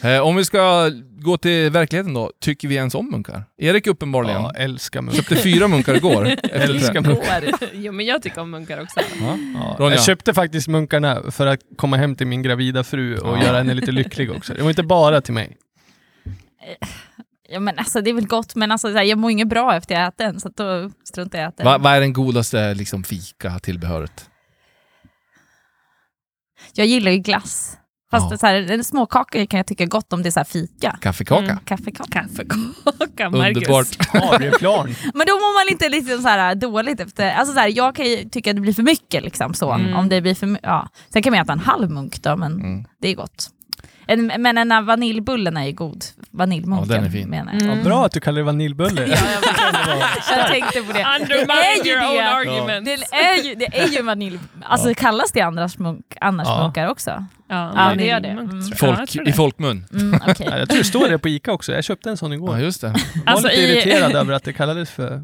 Eh, 0.01 0.19
om 0.19 0.35
vi 0.35 0.45
ska 0.45 0.91
gå 1.19 1.37
till 1.37 1.69
verkligheten 1.69 2.13
då, 2.13 2.31
tycker 2.41 2.67
vi 2.67 2.75
ens 2.75 2.95
om 2.95 3.09
munkar? 3.11 3.43
Erik 3.57 3.87
uppenbarligen. 3.87 4.41
Ja, 4.41 4.51
älskar 4.55 5.01
munk. 5.01 5.17
Köpte 5.17 5.35
fyra 5.35 5.67
munkar 5.67 5.93
igår. 5.95 6.25
Älskar 6.51 7.01
munkar. 7.01 7.43
Jo 7.73 7.91
men 7.91 8.05
jag 8.05 8.21
tycker 8.21 8.41
om 8.41 8.51
munkar 8.51 8.81
också. 8.81 8.99
Ja. 9.21 9.37
Ja, 9.79 9.91
jag 9.91 10.03
köpte 10.03 10.33
faktiskt 10.33 10.67
munkarna 10.67 11.31
för 11.31 11.47
att 11.47 11.59
komma 11.77 11.97
hem 11.97 12.15
till 12.15 12.27
min 12.27 12.41
gravida 12.41 12.83
fru 12.83 13.17
och 13.17 13.37
Ja. 13.37 13.43
göra 13.43 13.57
henne 13.57 13.73
lite 13.73 13.91
lycklig 13.91 14.31
också. 14.31 14.53
Det 14.53 14.61
var 14.61 14.69
inte 14.69 14.83
bara 14.83 15.21
till 15.21 15.33
mig. 15.33 15.57
Ja, 17.49 17.59
men 17.59 17.79
alltså, 17.79 18.01
det 18.01 18.09
är 18.09 18.13
väl 18.13 18.27
gott, 18.27 18.55
men 18.55 18.71
alltså, 18.71 18.89
jag 18.89 19.17
mår 19.17 19.31
inget 19.31 19.47
bra 19.47 19.75
efter 19.75 19.95
jag 19.95 20.07
ätit 20.07 20.17
den, 20.17 20.39
så 20.39 20.47
att 20.47 20.55
då 20.55 20.91
struntar 21.03 21.39
jag 21.39 21.45
i 21.45 21.47
att 21.47 21.63
Va-. 21.65 21.77
Vad 21.77 21.93
är 21.93 21.99
den 21.99 22.13
godaste 22.13 22.73
liksom, 22.73 23.03
fika-tillbehöret? 23.03 24.29
Jag 26.73 26.87
gillar 26.87 27.11
ju 27.11 27.17
glass. 27.17 27.77
Fast 28.11 28.31
Ja. 28.31 28.37
så 28.37 28.45
här, 28.47 28.71
en 28.71 28.83
småkaka 28.83 29.45
kan 29.47 29.57
jag 29.57 29.67
tycka 29.67 29.85
gott 29.85 30.13
om 30.13 30.23
det 30.23 30.29
är 30.29 30.31
så 30.31 30.39
här 30.39 30.45
fika. 30.45 30.97
Kaffekaka? 31.01 31.43
Mm, 31.43 31.57
kaffekaka. 31.65 32.19
Kaffekaka, 32.21 33.29
Marcus. 33.29 33.57
Underbart. 33.57 33.87
Men 35.13 35.27
då 35.27 35.33
mår 35.33 35.65
man 35.65 35.71
inte 35.71 35.89
liksom 35.89 36.21
så 36.21 36.27
här 36.27 36.55
dåligt 36.55 36.99
efter... 36.99 37.31
Alltså 37.31 37.53
så 37.53 37.59
här, 37.59 37.67
jag 37.77 37.95
kan 37.95 38.05
ju 38.05 38.29
tycka 38.29 38.49
att 38.49 38.55
det 38.55 38.61
blir 38.61 38.73
för 38.73 38.83
mycket 38.83 39.23
liksom 39.23 39.53
så. 39.53 39.71
Mm. 39.73 39.93
Om 39.93 40.09
det 40.09 40.21
blir 40.21 40.35
för 40.35 40.59
ja. 40.63 40.89
Sen 41.13 41.23
kan 41.23 41.33
man 41.33 41.41
äta 41.41 41.53
en 41.53 41.59
halv 41.59 41.89
munk 41.91 42.21
då, 42.23 42.35
men 42.37 42.53
Mm. 42.53 42.85
det 43.01 43.07
är 43.07 43.15
gott. 43.15 43.49
En, 44.07 44.31
men 44.37 44.55
den 44.55 44.71
här 44.71 44.81
vaniljbullen 44.81 45.57
är 45.57 45.65
ju 45.65 45.71
god. 45.71 46.03
Vaniljmunken 46.31 46.89
Ja, 46.89 46.95
den 46.95 47.05
är 47.05 47.09
fin. 47.09 47.29
menar 47.29 47.53
jag. 47.53 47.61
Mm. 47.61 47.77
Ja, 47.77 47.83
bra 47.83 48.05
att 48.05 48.11
du 48.11 48.19
kallar 48.19 48.37
det 48.37 48.43
vaniljbulle. 48.43 49.01
Ja, 49.01 49.07
jag, 49.07 49.97
jag 50.37 50.47
tänkte 50.47 50.81
på 50.81 50.93
det. 50.93 50.99
Det 50.99 51.05
Undermine 51.21 51.51
är 51.51 51.85
ju 51.85 51.91
your 51.91 52.05
own 52.07 52.15
det. 52.15 52.29
argument. 52.29 52.85
Det 52.85 53.15
är 53.15 53.43
ju, 53.43 53.55
det 53.55 53.77
är 53.77 53.87
ju 53.87 54.01
vanilj... 54.01 54.39
Alltså 54.63 54.93
kallas 54.93 55.31
det 55.31 55.41
annars, 55.41 55.77
munk, 55.77 56.05
annars 56.21 56.47
Ja. 56.47 56.63
munkar 56.63 56.87
också? 56.87 57.25
Ja, 57.49 57.71
Ja, 57.75 57.93
det 57.97 58.05
gör 58.05 58.19
det. 58.19 58.27
Mm. 58.29 58.49
jag. 58.59 58.63
Jag 58.69 58.77
Folk, 58.77 59.15
I 59.15 59.19
det. 59.25 59.33
folkmun. 59.33 59.85
Mm. 59.93 60.19
Ja, 60.27 60.57
jag 60.57 60.69
tror 60.69 60.77
det 60.77 60.83
står 60.83 61.09
det 61.09 61.19
på 61.19 61.29
Ica 61.29 61.51
också. 61.51 61.71
Jag 61.71 61.83
köpte 61.83 62.09
en 62.09 62.17
sån 62.17 62.33
igår. 62.33 62.57
Ja, 62.57 62.63
just 62.63 62.81
det. 62.81 62.87
var 62.87 62.95
Alltså, 63.25 63.47
lite 63.47 63.61
i- 63.61 63.71
irriterad 63.71 64.15
över 64.15 64.33
att 64.33 64.43
det 64.43 64.53
kallades 64.53 64.89
för... 64.91 65.21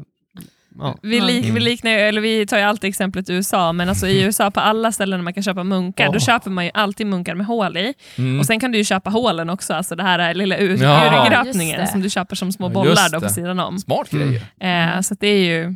Ja. 0.78 0.98
Vi, 1.02 1.20
lik, 1.20 1.42
Mm. 1.44 1.54
vi, 1.54 1.60
liknar, 1.60 1.90
ju- 1.90 1.96
eller 1.98 2.20
vi 2.20 2.46
tar 2.46 2.56
ju 2.58 2.62
alltid 2.62 2.88
exemplet 2.88 3.30
USA, 3.30 3.72
men 3.72 3.88
alltså 3.88 4.06
i 4.06 4.22
USA 4.22 4.50
på 4.50 4.60
alla 4.60 4.92
ställen 4.92 5.18
där 5.20 5.24
man 5.24 5.34
kan 5.34 5.42
köpa 5.42 5.64
munkar, 5.64 6.06
då 6.06 6.12
Åh. 6.12 6.18
köper 6.18 6.50
man 6.50 6.64
ju 6.64 6.70
alltid 6.74 7.06
munkar 7.06 7.34
med 7.34 7.46
hål 7.46 7.76
i. 7.76 7.94
Mm. 8.18 8.40
Och 8.40 8.46
sen 8.46 8.60
kan 8.60 8.72
du 8.72 8.78
ju 8.78 8.84
köpa 8.84 9.10
hålen 9.10 9.50
också, 9.50 9.74
alltså 9.74 9.96
det 9.96 10.02
här 10.02 10.18
är 10.18 10.34
lilla 10.34 10.58
ur, 10.58 10.82
Ja. 10.82 11.24
urgröpningen 11.26 11.86
som 11.86 12.00
du 12.02 12.10
köper 12.10 12.36
som 12.36 12.52
små 12.52 12.66
Ja, 12.66 12.72
bollar 12.72 13.12
då 13.12 13.20
på 13.20 13.28
sidan 13.28 13.60
om. 13.60 13.78
Smart 13.78 14.12
Mm. 14.12 14.26
grejer. 14.60 14.94
Eh, 14.96 15.00
så 15.00 15.14
att 15.14 15.20
det 15.20 15.26
är 15.28 15.38
ju, 15.44 15.62
ja, 15.64 15.74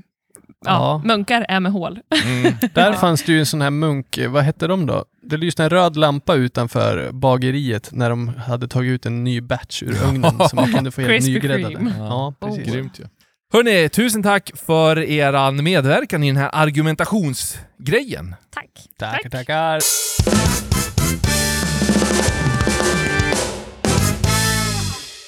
Ja. 0.65 1.03
munkar 1.05 1.47
är 1.49 1.61
med 1.61 1.73
hål. 1.73 1.99
Mm. 2.25 2.53
Där 2.75 2.93
fanns 2.93 3.23
det 3.23 3.33
ju 3.33 3.39
en 3.39 3.47
sån 3.47 3.61
här 3.63 3.71
munk, 3.71 4.19
vad 4.29 4.43
hette 4.45 4.67
de 4.67 4.87
då? 4.87 5.05
Det 5.23 5.37
lyste 5.37 5.63
en 5.65 5.71
röd 5.71 5.97
lampa 5.97 6.35
utanför 6.35 7.13
bageriet 7.13 7.89
när 7.93 8.11
de 8.11 8.29
hade 8.29 8.69
tagit 8.69 8.91
ut 8.91 9.07
en 9.07 9.25
ny 9.25 9.41
batch 9.41 9.83
ur 9.83 9.97
ugnen 10.09 10.33
så 10.51 10.57
man 10.57 10.73
kunde 10.75 10.91
få 10.91 11.01
helt 11.01 11.27
nygräddade. 11.27 11.93
Ja, 11.99 12.35
precis. 12.41 12.67
Oh. 12.69 12.73
Grymt 12.73 13.01
ju. 13.01 13.05
Hörni, 13.53 13.89
tusen 13.89 14.23
tack 14.23 14.51
för 14.55 14.99
eran 14.99 15.65
medverkan 15.65 16.25
i 16.25 16.27
den 16.27 16.37
här 16.37 16.51
argumentationsgrejen. 16.53 18.35
Tack. 18.51 18.71
Tackar, 18.99 19.31
tackar. 19.31 19.81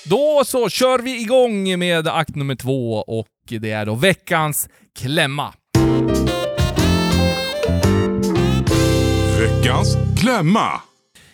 Då 0.09 0.43
så 0.47 0.69
kör 0.69 0.99
vi 0.99 1.21
igång 1.21 1.79
med 1.79 2.09
akt 2.09 2.35
nummer 2.35 2.55
två 2.55 2.95
och 2.95 3.27
det 3.49 3.71
är 3.71 3.87
då 3.87 3.95
veckans 3.95 4.69
klämma. 4.99 5.55
Veckans 9.39 9.97
klämma. 10.21 10.81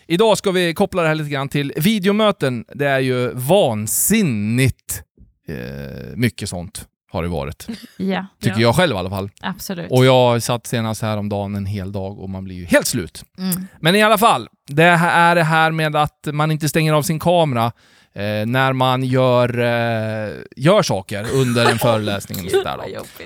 Idag 0.07 0.37
ska 0.37 0.51
vi 0.51 0.73
koppla 0.73 1.01
det 1.01 1.07
här 1.07 1.15
lite 1.15 1.29
grann 1.29 1.49
till 1.49 1.73
videomöten. 1.77 2.65
Det 2.73 2.87
är 2.87 2.99
ju 2.99 3.33
vansinnigt 3.33 5.03
eh, 5.47 6.15
mycket 6.15 6.49
sånt 6.49 6.87
har 7.11 7.23
det 7.23 7.29
varit. 7.29 7.67
Ja, 7.97 8.25
Tycker 8.41 8.55
Ja. 8.55 8.61
jag 8.61 8.75
själv 8.75 8.95
i 8.95 8.97
alla 8.97 9.09
fall. 9.09 9.29
absolut. 9.41 9.91
Och 9.91 10.05
jag 10.05 10.43
satt 10.43 10.67
senast 10.67 11.01
här 11.01 11.17
om 11.17 11.29
dagen 11.29 11.55
en 11.55 11.65
hel 11.65 11.91
dag 11.91 12.19
och 12.19 12.29
man 12.29 12.43
blir 12.43 12.55
ju 12.55 12.65
helt 12.65 12.87
slut. 12.87 13.23
Mm. 13.37 13.67
Men 13.79 13.95
i 13.95 14.01
alla 14.03 14.17
fall, 14.17 14.47
det 14.67 14.83
här 14.95 15.31
är 15.31 15.35
det 15.35 15.43
här 15.43 15.71
med 15.71 15.95
att 15.95 16.27
man 16.33 16.51
inte 16.51 16.69
stänger 16.69 16.93
av 16.93 17.01
sin 17.03 17.19
kamera 17.19 17.71
eh, 18.17 18.45
när 18.45 18.73
man 18.73 19.03
gör, 19.03 19.59
eh, 19.59 20.33
gör 20.55 20.81
saker 20.81 21.25
under 21.33 21.71
en 21.71 21.79
föreläsning. 21.87 22.45
Och, 22.45 22.51
sådär 22.51 22.77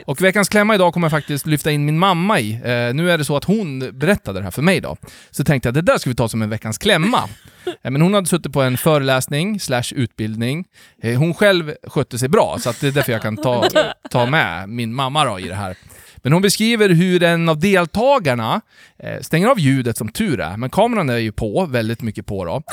och 0.06 0.22
veckans 0.22 0.50
klämma 0.50 0.76
idag 0.76 0.94
kommer 0.94 1.06
jag 1.06 1.12
faktiskt 1.12 1.46
lyfta 1.46 1.72
in 1.72 1.86
min 1.86 2.00
mamma 2.00 2.40
i. 2.40 2.54
Eh, 2.54 2.94
nu 2.94 3.12
är 3.12 3.18
det 3.18 3.26
så 3.26 3.38
att 3.38 3.44
hon 3.44 4.00
berättade 4.00 4.40
det 4.40 4.44
här 4.44 4.52
för 4.52 4.62
mig 4.62 4.82
då. 4.82 4.98
Så 5.32 5.44
tänkte 5.44 5.68
jag 5.68 5.72
att 5.72 5.86
det 5.86 5.92
där 5.92 5.98
ska 5.98 6.10
vi 6.10 6.16
ta 6.16 6.30
som 6.30 6.42
en 6.42 6.50
veckans 6.50 6.78
klämma. 6.78 7.30
Eh, 7.66 7.92
men 7.92 8.02
hon 8.02 8.14
hade 8.14 8.28
suttit 8.28 8.54
på 8.54 8.62
en 8.62 8.78
föreläsning 8.78 9.60
slash 9.60 9.94
utbildning. 9.96 10.66
Eh, 11.04 11.20
hon 11.20 11.34
själv 11.34 11.74
skötte 11.88 12.20
sig 12.20 12.30
bra, 12.30 12.58
så 12.60 12.70
att 12.70 12.82
det 12.82 12.88
är 12.88 12.92
därför 12.92 13.12
jag 13.12 13.22
kan 13.22 13.38
ta, 13.38 13.68
ta 14.12 14.26
med 14.26 14.70
min 14.70 14.94
mamma 14.94 15.26
då 15.26 15.40
i 15.40 15.48
det 15.48 15.56
här. 15.56 15.76
Men 16.24 16.34
hon 16.34 16.42
beskriver 16.42 16.90
hur 16.90 17.24
en 17.24 17.50
av 17.50 17.60
deltagarna 17.60 18.62
eh, 19.00 19.22
stänger 19.22 19.48
av 19.48 19.60
ljudet 19.60 19.98
som 19.98 20.10
tur 20.10 20.40
är, 20.40 20.58
men 20.58 20.70
kameran 20.70 21.10
är 21.10 21.18
ju 21.18 21.32
på, 21.32 21.66
väldigt 21.66 22.02
mycket 22.02 22.26
på 22.26 22.46
då. 22.46 22.64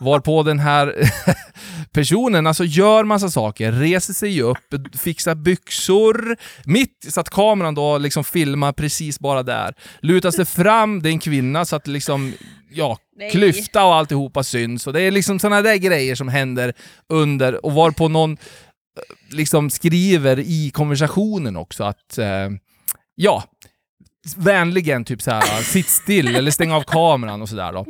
Varpå 0.00 0.42
den 0.42 0.58
här 0.58 0.94
personen 1.92 2.46
alltså 2.46 2.64
gör 2.64 3.04
massa 3.04 3.30
saker, 3.30 3.72
reser 3.72 4.14
sig 4.14 4.42
upp, 4.42 4.74
fixar 4.98 5.34
byxor, 5.34 6.36
mitt 6.64 7.06
så 7.08 7.20
att 7.20 7.30
kameran 7.30 7.74
då 7.74 7.98
liksom 7.98 8.24
filmar 8.24 8.72
precis 8.72 9.20
bara 9.20 9.42
där. 9.42 9.74
Lutar 10.00 10.30
sig 10.30 10.44
fram, 10.44 11.02
det 11.02 11.08
är 11.08 11.12
en 11.12 11.18
kvinna 11.18 11.64
så 11.64 11.76
att 11.76 11.86
liksom, 11.86 12.32
ja, 12.70 12.98
Nej. 13.16 13.30
klyfta 13.30 13.84
och 13.84 13.94
alltihopa 13.94 14.42
syns. 14.42 14.86
Och 14.86 14.92
det 14.92 15.00
är 15.00 15.10
liksom 15.10 15.38
sådana 15.38 15.62
där 15.62 15.76
grejer 15.76 16.14
som 16.14 16.28
händer 16.28 16.72
under, 17.08 17.66
och 17.66 17.72
varpå 17.72 18.08
någon 18.08 18.32
eh, 18.32 18.36
liksom 19.30 19.70
skriver 19.70 20.38
i 20.38 20.70
konversationen 20.70 21.56
också 21.56 21.84
att, 21.84 22.18
eh, 22.18 22.48
ja, 23.14 23.44
vänligen 24.36 25.04
typ 25.04 25.22
så 25.22 25.30
här, 25.30 25.62
sitt 25.62 25.88
still 25.88 26.36
eller 26.36 26.50
stäng 26.50 26.72
av 26.72 26.82
kameran 26.82 27.42
och 27.42 27.48
sådär 27.48 27.72
då. 27.72 27.86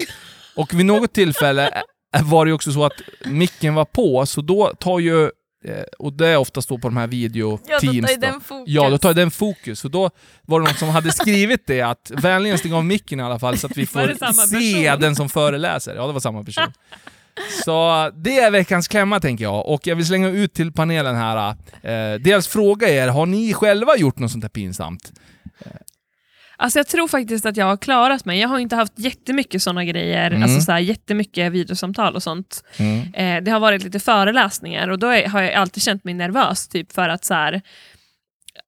Och 0.56 0.74
vid 0.74 0.86
något 0.86 1.12
tillfälle 1.12 1.82
var 2.24 2.46
det 2.46 2.52
också 2.52 2.72
så 2.72 2.84
att 2.84 2.92
micken 3.24 3.74
var 3.74 3.84
på, 3.84 4.26
så 4.26 4.40
då 4.40 4.72
tar 4.78 4.98
ju, 4.98 5.24
eh, 5.64 5.82
och 5.98 6.12
det 6.12 6.28
är 6.28 6.36
oftast 6.36 6.68
då 6.68 6.78
på 6.78 6.88
de 6.88 6.96
här 6.96 7.02
Ja, 7.02 7.08
då 7.08 7.14
video-teams 7.16 8.06
tar 8.06 8.20
den 8.20 8.40
fokus. 8.40 8.64
Ja, 8.66 8.90
då 8.90 8.98
tar 8.98 9.14
den 9.14 9.30
fokus. 9.30 9.80
Så 9.80 9.88
då 9.88 10.10
var 10.42 10.60
det 10.60 10.66
någon 10.66 10.74
som 10.74 10.88
hade 10.88 11.12
skrivit 11.12 11.66
det, 11.66 11.80
att 11.80 12.10
vänligen 12.14 12.58
stäng 12.58 12.72
av 12.72 12.84
micken 12.84 13.20
i 13.20 13.22
alla 13.22 13.38
fall 13.38 13.58
så 13.58 13.66
att 13.66 13.76
vi 13.76 13.86
får 13.86 14.08
se 14.46 14.84
person? 14.84 15.00
den 15.00 15.16
som 15.16 15.28
föreläser. 15.28 15.94
Ja, 15.94 16.06
det 16.06 16.12
var 16.12 16.20
samma 16.20 16.44
person. 16.44 16.72
Så 17.64 18.10
det 18.16 18.38
är 18.38 18.50
veckans 18.50 18.88
klämma 18.88 19.20
tänker 19.20 19.44
jag, 19.44 19.68
och 19.68 19.86
jag 19.86 19.96
vill 19.96 20.06
slänga 20.06 20.28
ut 20.28 20.54
till 20.54 20.72
panelen 20.72 21.16
här. 21.16 21.54
Eh, 21.82 22.18
dels 22.20 22.48
fråga 22.48 22.88
er, 22.88 23.08
har 23.08 23.26
ni 23.26 23.54
själva 23.54 23.96
gjort 23.96 24.18
något 24.18 24.30
sånt 24.30 24.44
här 24.44 24.48
pinsamt? 24.48 25.12
Alltså 26.56 26.78
jag 26.78 26.86
tror 26.86 27.08
faktiskt 27.08 27.46
att 27.46 27.56
jag 27.56 27.66
har 27.66 27.76
klarat 27.76 28.24
mig. 28.24 28.40
Jag 28.40 28.48
har 28.48 28.58
inte 28.58 28.76
haft 28.76 28.92
jättemycket 28.96 29.62
sådana 29.62 29.84
grejer, 29.84 30.30
Mm. 30.30 30.42
alltså 30.42 30.60
så 30.60 30.72
här, 30.72 30.78
jättemycket 30.78 31.52
videosamtal 31.52 32.14
och 32.14 32.22
sånt. 32.22 32.64
Eh, 33.14 33.42
det 33.42 33.50
har 33.50 33.60
varit 33.60 33.84
lite 33.84 34.00
föreläsningar 34.00 34.88
och 34.88 34.98
då 34.98 35.06
är, 35.06 35.28
har 35.28 35.42
jag 35.42 35.54
alltid 35.54 35.82
känt 35.82 36.04
mig 36.04 36.14
nervös 36.14 36.68
typ 36.68 36.92
för 36.92 37.08
att 37.08 37.24
så 37.24 37.34
här, 37.34 37.62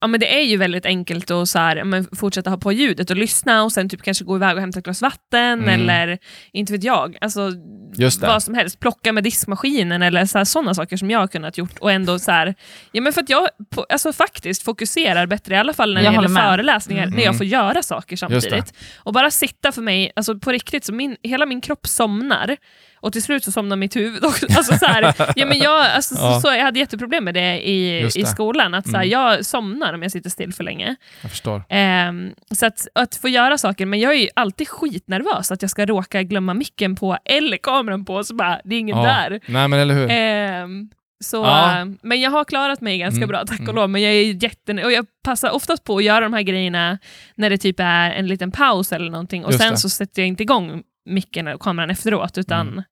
ja, 0.04 0.08
men 0.08 0.20
det 0.20 0.34
är 0.38 0.42
ju 0.42 0.56
väldigt 0.56 0.87
enkelt 0.87 1.30
att 1.30 1.49
så 1.49 1.58
här, 1.58 1.84
men 1.84 2.06
fortsätta 2.16 2.50
ha 2.50 2.56
på 2.56 2.73
ljudet 2.73 3.11
och 3.11 3.16
lyssna 3.16 3.62
och 3.64 3.73
sen 3.73 3.88
typ 3.88 4.02
kanske 4.02 4.25
gå 4.25 4.37
iväg 4.37 4.54
och 4.54 4.61
hämta 4.61 4.78
ett 4.78 4.84
glas 4.84 5.02
vatten 5.02 5.62
Mm. 5.62 5.68
eller 5.90 6.18
inte 6.52 6.73
vet 6.73 6.84
jag. 6.84 7.16
Alltså, 7.20 7.50
Just 7.96 8.20
det. 8.20 8.26
vad 8.26 8.42
som 8.42 8.54
helst, 8.54 8.80
plocka 8.80 9.12
med 9.12 9.25
diskmaskinen 9.25 10.02
eller 10.02 10.44
sådana 10.44 10.75
saker 10.75 10.96
som 10.96 11.11
jag 11.11 11.18
har 11.18 11.26
kunnat 11.26 11.58
gjort 11.58 11.78
och 11.78 11.92
ändå 11.92 12.18
så 12.18 12.30
här, 12.30 12.54
ja 12.92 13.00
men 13.02 13.12
för 13.12 13.20
att 13.20 13.28
jag 13.28 13.49
på, 13.70 13.87
alltså 13.88 14.12
faktiskt 14.12 14.62
fokuserar 14.62 15.26
bättre, 15.26 15.54
i 15.54 15.58
alla 15.58 15.73
fall 15.73 15.94
när 15.94 16.00
det 16.00 16.04
Jag 16.04 16.12
gäller 16.14 16.28
håller 16.28 16.34
med. 16.34 16.42
föreläsningar, 16.44 17.02
Mm. 17.02 17.16
när 17.16 17.25
jag 17.25 17.37
får 17.37 17.46
göra 17.46 17.82
saker 17.82 18.11
det. 18.11 18.16
samtidigt. 18.16 18.75
Och 18.99 19.12
bara 19.12 19.30
sitta 19.30 19.73
för 19.73 19.82
mig, 19.82 20.12
alltså 20.16 20.38
på 20.38 20.52
riktigt, 20.52 20.84
så 20.84 20.92
min, 20.92 21.16
hela 21.23 21.46
min 21.46 21.61
kropp 21.61 21.87
somnar 21.87 22.56
och 23.00 23.12
till 23.12 23.23
slut 23.23 23.44
så 23.44 23.52
somnar 23.52 23.76
mitt 23.76 23.96
huvud 23.96 24.25
också. 24.25 24.46
Alltså 24.56 24.78
så 24.78 24.87
här, 24.87 25.14
ja, 25.37 25.46
men 25.46 25.58
jag, 25.58 25.87
alltså, 25.87 26.14
Ja. 26.14 26.34
så, 26.34 26.40
så, 26.40 26.49
jag 26.54 26.62
hade 26.62 26.78
jätteproblem 26.78 27.25
med 27.25 27.34
det 27.34 27.68
i, 27.68 28.00
Just 28.00 28.16
i 28.16 28.20
det. 28.20 28.26
skolan, 28.26 28.75
att 28.75 28.84
så 28.90 28.96
här, 28.96 29.04
Mm. 29.04 29.11
jag 29.11 29.46
somnar 29.46 29.93
om 29.94 30.02
jag 30.02 30.12
sitter 30.12 30.30
still 30.30 30.52
för 30.54 30.64
länge. 30.64 30.96
Jag 31.22 31.30
förstår. 31.30 31.64
Ehm, 31.68 32.34
så 32.50 32.66
att, 32.66 32.88
att 32.94 33.14
få 33.14 33.28
göra 33.28 33.58
saker, 33.58 33.86
men 33.86 34.00
jag 34.00 34.12
är 34.14 34.18
ju 34.18 34.28
alltid 34.36 34.68
skitnervös 34.68 35.52
att 35.52 35.62
jag 35.62 35.70
ska 35.70 35.86
råka 35.86 36.22
glömma 36.22 36.54
micken 36.54 36.96
på 36.96 37.18
eller 37.24 37.56
kameran 37.56 38.04
på, 38.04 38.24
så 38.24 38.34
bara, 38.34 38.60
det 38.64 38.74
är 38.74 38.80
ingen 38.80 38.96
Ja. 38.98 39.02
där. 39.04 39.40
Nej 39.46 39.68
men 39.68 39.72
eller 39.80 39.94
hur? 39.94 40.10
Ehm, 40.10 40.90
så, 41.24 41.36
Ja. 41.36 41.84
Men 42.02 42.20
jag 42.20 42.30
har 42.30 42.44
klarat 42.44 42.80
mig 42.80 42.98
ganska 42.98 43.16
Mm, 43.16 43.28
bra, 43.28 43.44
tack 43.46 43.58
mm. 43.58 43.68
och 43.68 43.74
lov. 43.74 43.90
Men 43.90 44.02
jag 44.02 44.12
är 44.12 44.42
jätten... 44.44 44.78
och 44.78 44.92
jag 44.92 45.06
passar 45.24 45.50
oftast 45.50 45.84
på 45.84 45.96
att 45.96 46.04
göra 46.04 46.20
de 46.20 46.32
här 46.32 46.42
grejerna 46.42 46.98
när 47.34 47.50
det 47.50 47.58
typ 47.58 47.76
är 47.80 48.10
en 48.10 48.26
liten 48.26 48.50
paus 48.52 48.92
eller 48.92 49.10
någonting. 49.10 49.44
Och 49.44 49.50
Just 49.52 49.62
sen 49.62 49.70
det. 49.70 49.76
så 49.78 49.88
sätter 49.88 50.22
jag 50.22 50.26
inte 50.28 50.42
igång 50.42 50.82
micken 51.06 51.48
och 51.48 51.60
kameran 51.60 51.90
efteråt, 51.90 52.38
utan 52.38 52.68
Mm. 52.68 52.82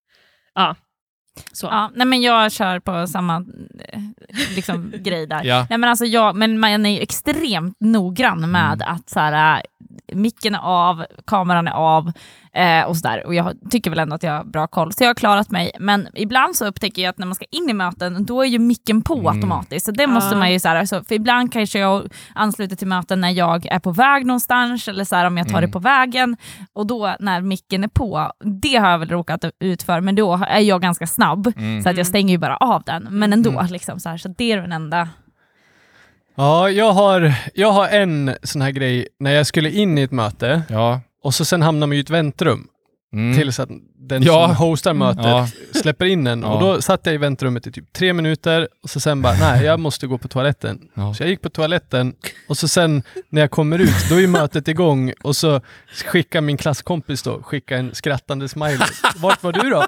ja. 0.55 0.77
Så. 1.53 1.67
Ja, 1.67 1.91
nej 1.95 2.07
men 2.07 2.23
jag 2.23 2.53
kör 2.53 2.81
på 2.81 3.07
samma 3.07 3.37
eh, 3.89 4.01
liksom, 4.57 4.93
grej 5.03 5.27
där. 5.27 5.45
Ja. 5.45 5.67
Nej, 5.71 5.79
men, 5.79 5.91
alltså 5.91 6.05
jag, 6.05 6.37
men 6.37 6.61
man 6.61 6.87
är 6.87 6.91
ju 6.91 7.01
extremt 7.01 7.77
noggrann 7.81 8.51
med 8.51 8.83
Mm. 8.83 8.95
att 8.95 9.11
så 9.11 9.21
här, 9.21 9.57
äh, 9.57 10.17
micken 10.17 10.55
är 10.55 10.59
av, 10.63 11.05
kameran 11.27 11.69
är 11.69 11.73
av 11.73 12.13
eh, 12.57 12.85
och 12.85 12.97
sådär. 12.97 13.27
Och 13.27 13.35
jag 13.35 13.53
tycker 13.71 13.91
väl 13.91 13.99
ändå 13.99 14.15
att 14.15 14.23
jag 14.23 14.33
har 14.33 14.45
bra 14.45 14.67
koll, 14.67 14.93
så 14.93 15.05
jag 15.05 15.09
har 15.09 15.15
klarat 15.15 15.51
mig. 15.51 15.71
Men 15.81 16.09
ibland 16.15 16.57
så 16.57 16.67
upptäcker 16.67 17.03
jag 17.03 17.11
att 17.11 17.19
när 17.19 17.27
man 17.27 17.35
ska 17.35 17.45
in 17.51 17.71
i 17.71 17.73
möten, 17.73 18.25
då 18.25 18.43
är 18.43 18.47
ju 18.47 18.59
micken 18.59 19.03
på 19.03 19.15
Mm. 19.19 19.27
automatiskt. 19.27 19.87
Så 19.87 19.93
det 19.93 20.07
måste 20.07 20.37
man 20.37 20.53
ju 20.53 20.59
så 20.59 20.69
här, 20.69 20.77
alltså, 20.77 21.05
för 21.05 21.15
ibland 21.15 21.53
kanske 21.53 21.79
jag 21.79 22.13
ansluter 22.35 22.77
till 22.77 22.87
möten 22.87 23.21
när 23.21 23.31
jag 23.31 23.67
är 23.67 23.79
på 23.79 23.91
väg 23.91 24.27
någonstans, 24.27 24.89
eller 24.89 25.05
så 25.05 25.17
här, 25.17 25.27
om 25.27 25.37
jag 25.37 25.47
tar 25.49 25.59
Mm. 25.59 25.69
det 25.71 25.73
på 25.73 25.79
vägen. 25.79 26.37
Och 26.73 26.87
då 26.87 27.17
när 27.21 27.41
micken 27.41 27.85
är 27.85 27.89
på, 27.89 28.33
det 28.63 28.77
har 28.77 28.91
jag 28.91 28.99
väl 28.99 29.09
råkat 29.09 29.45
ut 29.61 29.83
för, 29.83 30.01
men 30.01 30.15
då 30.15 30.41
är 30.49 30.61
jag 30.61 30.83
ganska 30.83 31.07
snabb. 31.07 31.53
Mm. 31.57 31.83
Så 31.83 31.89
att 31.89 31.97
jag 31.97 32.07
stänger 32.07 32.31
ju 32.31 32.39
bara 32.39 32.57
av 32.57 32.83
den, 32.87 33.07
men 33.11 33.33
ändå. 33.33 33.51
Mm. 33.51 33.67
Liksom, 33.67 34.01
så, 34.01 34.09
här, 34.09 34.17
så 34.17 34.29
det 34.39 34.53
är 34.53 34.57
den 34.57 34.73
enda... 34.73 35.09
Ja, 36.35 36.71
jag 36.71 36.93
har, 36.93 37.33
jag 37.55 37.73
har 37.73 37.89
en 37.89 38.35
sån 38.43 38.63
här 38.63 38.71
grej 38.71 39.09
när 39.21 39.31
jag 39.31 39.47
skulle 39.47 39.71
in 39.71 39.99
i 39.99 40.03
ett 40.03 40.11
möte 40.13 40.63
Ja. 40.69 41.01
Och 41.23 41.35
så 41.35 41.45
sen 41.45 41.63
hamnar 41.63 41.87
man 41.87 41.97
i 41.97 42.01
ett 42.01 42.11
väntrum. 42.11 42.69
Mm. 43.13 43.39
tills 43.39 43.61
att 43.61 43.71
den 44.09 44.23
Ja. 44.23 44.47
som 44.47 44.57
hostar 44.57 44.95
mötet 44.95 45.25
Ja. 45.25 45.49
släpper 45.75 46.05
in 46.07 46.27
en. 46.27 46.43
Ja. 46.43 46.49
Och 46.49 46.61
då 46.61 46.83
satt 46.83 47.01
jag 47.07 47.15
i 47.15 47.19
väntrummet 47.19 47.67
i 47.67 47.73
typ 47.73 47.93
tre 47.93 48.13
minuter 48.13 48.69
och 48.83 48.91
så 48.91 49.01
sen 49.01 49.23
bara, 49.23 49.33
nej 49.35 49.65
jag 49.65 49.81
måste 49.81 50.07
gå 50.07 50.19
på 50.19 50.29
toaletten. 50.29 50.79
Ja. 50.95 51.15
Så 51.15 51.23
jag 51.23 51.31
gick 51.31 51.43
på 51.43 51.51
toaletten 51.51 52.15
och 52.49 52.57
så 52.59 52.69
sen 52.69 53.03
när 53.29 53.41
jag 53.41 53.51
kommer 53.51 53.79
ut, 53.79 54.09
då 54.11 54.21
är 54.21 54.27
mötet 54.27 54.69
igång 54.69 55.13
och 55.23 55.37
så 55.37 55.61
skickar 56.07 56.41
min 56.41 56.57
klasskompis 56.57 57.23
då, 57.23 57.43
skickar 57.43 57.77
en 57.77 57.95
skrattande 57.95 58.49
smiley. 58.49 58.79
Vart 59.17 59.43
var 59.43 59.53
du 59.53 59.71
då? 59.71 59.85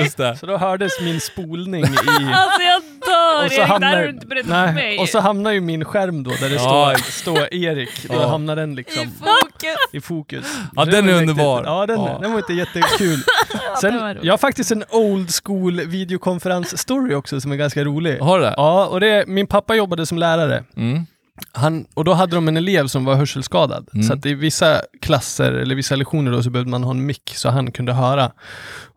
Just 0.00 0.16
det. 0.16 0.36
Så 0.36 0.46
då 0.46 0.56
hördes 0.56 0.92
min 1.00 1.20
spolning 1.20 1.84
i... 1.84 1.86
Alltså 1.86 2.62
jag 2.62 2.82
dör! 3.06 3.44
Och 3.46 3.52
så 3.52 3.60
här 3.60 3.68
hamnar, 3.68 4.02
du 4.02 4.08
inte 4.10 4.26
berättat 4.26 4.48
nej, 4.50 4.74
mig. 4.74 4.98
och 4.98 5.08
så 5.08 5.20
hamnar 5.20 5.50
ju 5.52 5.60
min 5.60 5.84
skärm 5.84 6.22
då 6.22 6.30
där 6.30 6.48
det 6.48 6.54
Ja. 6.54 6.94
står, 6.98 7.10
står 7.10 7.54
Erik. 7.54 8.08
Då 8.08 8.14
Ja. 8.14 8.28
hamnar 8.28 8.56
den 8.56 8.74
liksom 8.74 9.10
Fokus! 9.18 9.76
i 9.92 10.00
fokus. 10.00 10.46
Ja, 10.76 10.84
den 10.84 11.08
är 11.08 11.12
underbar. 11.14 11.64
Ja, 11.64 11.86
den, 11.86 12.00
Ja. 12.00 12.18
den 12.22 12.32
var 12.32 12.38
inte 12.38 12.52
jättekul. 12.52 13.05
Sen, 13.80 13.94
var 14.00 14.14
roligt. 14.14 14.24
jag 14.24 14.32
har 14.32 14.38
faktiskt 14.38 14.70
en 14.72 14.84
old 14.90 15.30
school 15.44 15.80
videokonferens-story 15.80 17.14
också 17.14 17.40
som 17.40 17.52
är 17.52 17.56
ganska 17.56 17.84
rolig. 17.84 18.18
Har 18.18 18.38
du 18.38 18.44
det? 18.44 18.54
Ja, 18.56 18.86
och 18.86 19.00
det 19.00 19.08
är, 19.08 19.26
min 19.26 19.46
pappa 19.46 19.74
jobbade 19.74 20.06
som 20.06 20.18
lärare. 20.18 20.64
Mm. 20.76 21.06
Han, 21.52 21.86
och 21.94 22.04
då 22.04 22.12
hade 22.12 22.34
de 22.36 22.48
en 22.48 22.56
elev 22.56 22.86
som 22.86 23.04
var 23.04 23.14
hörselskadad. 23.14 23.88
Mm. 23.94 24.06
Så 24.06 24.12
att 24.12 24.26
i 24.26 24.34
vissa 24.34 24.80
klasser 25.02 25.52
eller 25.52 25.74
vissa 25.74 25.96
lektioner 25.96 26.32
då 26.32 26.42
så 26.42 26.50
behövde 26.50 26.70
man 26.70 26.84
ha 26.84 26.90
en 26.90 27.06
mick 27.06 27.32
så 27.34 27.48
han 27.48 27.72
kunde 27.72 27.92
höra. 27.92 28.32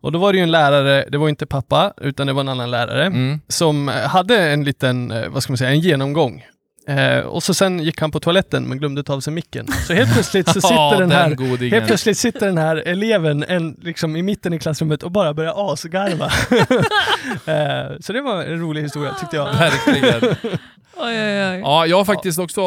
Och 0.00 0.12
då 0.12 0.18
var 0.18 0.32
det 0.32 0.38
ju 0.38 0.42
en 0.42 0.50
lärare, 0.50 1.04
det 1.10 1.18
var 1.18 1.28
inte 1.28 1.46
pappa, 1.46 1.92
utan 2.00 2.26
det 2.26 2.32
var 2.32 2.40
en 2.40 2.48
annan 2.48 2.70
lärare, 2.70 3.04
Mm. 3.06 3.40
som 3.48 3.88
eh, 3.88 3.94
hade 3.94 4.50
en 4.50 4.64
liten, 4.64 5.10
eh, 5.10 5.28
vad 5.28 5.42
ska 5.42 5.52
man 5.52 5.58
säga, 5.58 5.70
en 5.70 5.80
genomgång. 5.80 6.44
Eh, 6.90 7.20
och 7.20 7.42
så 7.42 7.54
sen 7.54 7.78
gick 7.78 8.00
han 8.00 8.10
på 8.10 8.20
toaletten 8.20 8.64
men 8.64 8.78
glömde 8.78 9.02
ta 9.02 9.14
av 9.14 9.20
sig 9.20 9.32
micken. 9.32 9.66
Så 9.86 9.92
helt 9.92 10.12
plötsligt 10.12 10.48
så 10.48 10.52
sitter 10.60 10.74
Ja, 10.74 10.96
den 10.98 11.10
här 11.10 11.34
godingen. 11.34 11.72
Helt 11.72 11.86
plötsligt 11.86 12.18
sitter 12.18 12.46
den 12.46 12.58
här 12.58 12.76
eleven 12.76 13.44
en, 13.48 13.76
liksom, 13.82 14.16
i 14.16 14.22
mitten 14.22 14.52
i 14.52 14.58
klassrummet 14.58 15.02
och 15.02 15.10
bara 15.10 15.34
börjar 15.34 15.72
asgarva. 15.72 16.24
eh, 17.46 17.98
så 18.00 18.12
det 18.12 18.20
var 18.20 18.42
en 18.42 18.60
rolig 18.60 18.82
historia 18.82 19.14
tyckte 19.14 19.36
jag. 19.36 19.52
Verkligen. 19.52 20.36
Oj, 20.96 21.22
oj, 21.22 21.48
oj. 21.50 21.60
Ja, 21.60 21.86
jag 21.86 21.96
har 21.96 22.04
faktiskt 22.04 22.38
också 22.38 22.60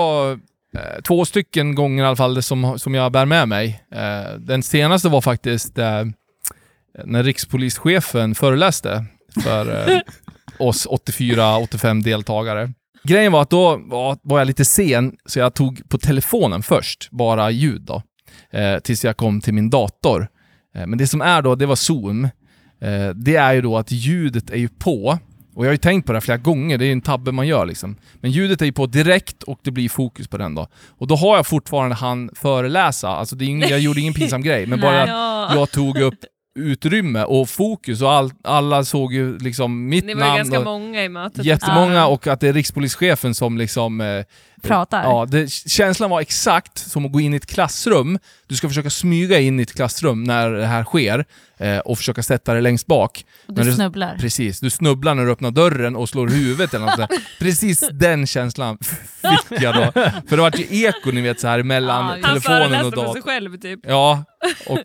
eh, 0.77 1.01
två 1.07 1.25
stycken 1.25 1.75
gånger 1.75 2.03
i 2.03 2.07
alla 2.07 2.15
fall 2.15 2.43
som, 2.43 2.79
som 2.79 2.95
jag 2.95 3.11
bär 3.11 3.25
med 3.25 3.47
mig. 3.47 3.83
Eh, 3.95 4.39
den 4.39 4.63
senaste 4.63 5.09
var 5.09 5.21
faktiskt 5.21 5.77
eh, 5.77 6.03
när 7.03 7.23
rikspolischefen 7.23 8.35
föreläste 8.35 9.05
för 9.43 9.91
eh, 9.91 9.99
oss 10.59 10.87
84-85 10.87 12.03
deltagare. 12.03 12.73
Grejen 13.03 13.31
var 13.31 13.41
att 13.41 13.49
då 13.49 13.81
var, 13.85 14.17
jag 14.39 14.47
lite 14.47 14.65
sen, 14.65 15.15
så 15.25 15.39
jag 15.39 15.53
tog 15.53 15.89
på 15.89 15.97
telefonen 15.97 16.63
först, 16.63 17.07
bara 17.11 17.51
ljud 17.51 17.81
då. 17.81 18.01
Eh, 18.51 18.79
tills 18.79 19.03
jag 19.05 19.17
kom 19.17 19.41
till 19.41 19.53
min 19.53 19.69
dator. 19.69 20.27
Eh, 20.75 20.87
men 20.87 20.97
det 20.97 21.07
som 21.07 21.21
är 21.21 21.41
då, 21.41 21.55
det 21.55 21.65
var 21.65 21.75
Zoom. 21.75 22.23
Eh, 22.81 23.09
det 23.15 23.35
är 23.35 23.53
ju 23.53 23.61
då 23.61 23.77
att 23.77 23.91
ljudet 23.91 24.49
är 24.49 24.57
ju 24.57 24.67
på. 24.69 25.17
Och 25.55 25.65
jag 25.65 25.69
har 25.69 25.73
ju 25.73 25.77
tänkt 25.77 26.05
på 26.05 26.11
det 26.11 26.15
här 26.15 26.21
flera 26.21 26.37
gånger, 26.37 26.77
det 26.77 26.83
är 26.83 26.87
ju 26.87 26.91
en 26.91 27.01
tabbe 27.01 27.31
man 27.31 27.47
gör 27.47 27.65
liksom. 27.65 27.95
Men 28.15 28.31
ljudet 28.31 28.61
är 28.61 28.65
ju 28.65 28.71
på 28.71 28.85
direkt 28.85 29.43
och 29.43 29.59
det 29.63 29.71
blir 29.71 29.89
fokus 29.89 30.27
på 30.27 30.37
den 30.37 30.55
då. 30.55 30.67
Och 30.87 31.07
då 31.07 31.15
har 31.15 31.35
jag 31.35 31.47
fortfarande 31.47 31.95
han 31.95 32.29
föreläsa, 32.35 33.09
alltså 33.09 33.35
det 33.35 33.45
är 33.45 33.47
ingen, 33.47 33.69
jag 33.69 33.79
gjorde 33.79 33.99
ingen 34.01 34.13
pinsam 34.13 34.41
grej, 34.43 34.65
men 34.65 34.79
bara 34.79 35.01
att 35.03 35.09
Ja. 35.09 35.55
jag 35.55 35.71
tog 35.71 35.97
upp 35.99 36.15
utrymme 36.55 37.23
och 37.23 37.49
fokus 37.49 38.01
och 38.01 38.11
all, 38.11 38.31
alla 38.43 38.85
såg 38.85 39.13
ju 39.13 39.37
liksom 39.37 39.89
mitt 39.89 40.05
Ni 40.05 40.13
var 40.13 40.21
namn 40.21 40.37
ganska 40.37 40.59
och 40.59 40.65
många 40.65 41.03
i 41.03 41.09
mötet. 41.09 41.45
jättemånga 41.45 41.93
Ja. 41.93 42.05
och 42.07 42.27
att 42.27 42.39
det 42.39 42.47
är 42.47 42.53
rikspolischefen 42.53 43.35
som 43.35 43.57
liksom 43.57 44.01
eh, 44.01 44.23
Pratar. 44.61 45.03
Ja, 45.03 45.25
det, 45.25 45.51
känslan 45.51 46.09
var 46.09 46.21
exakt 46.21 46.77
som 46.77 47.05
att 47.05 47.11
gå 47.11 47.19
in 47.21 47.33
i 47.33 47.37
ett 47.37 47.45
klassrum. 47.45 48.19
Du 48.47 48.55
ska 48.55 48.67
försöka 48.67 48.89
smyga 48.89 49.39
in 49.39 49.59
i 49.59 49.63
ett 49.63 49.73
klassrum 49.73 50.23
när 50.23 50.49
det 50.49 50.65
här 50.65 50.83
sker 50.83 51.25
eh, 51.57 51.77
och 51.77 51.97
försöka 51.97 52.23
sätta 52.23 52.53
dig 52.53 52.61
längst 52.61 52.87
bak. 52.87 53.25
och 53.47 53.53
du 53.53 53.63
det- 53.63 53.73
snubblar. 53.73 54.17
Precis, 54.19 54.59
du 54.59 54.69
snubblar 54.69 55.15
när 55.15 55.25
du 55.25 55.31
öppnar 55.31 55.51
dörren 55.51 55.95
och 55.95 56.09
slår 56.09 56.27
huvudet 56.27 56.73
eller 56.73 56.85
något 56.85 56.95
sånt. 56.95 57.11
Precis 57.39 57.89
den 57.91 58.27
känslan 58.27 58.77
fick 59.49 59.61
jag 59.61 59.75
då. 59.75 59.91
För 60.27 60.35
det 60.35 60.41
var 60.41 60.51
ju 60.57 60.85
eko 60.85 61.11
ni 61.11 61.21
vet 61.21 61.39
så 61.39 61.47
här 61.47 61.63
mellan 61.63 62.03
Han 62.05 62.21
telefonen 62.21 62.35
och 62.37 62.43
föreläste 62.43 62.83
på 62.83 62.95
datorn. 62.95 63.13
sig 63.13 63.21
själv 63.21 63.57
typ. 63.57 63.79
Ja, 63.87 64.23
och 64.67 64.79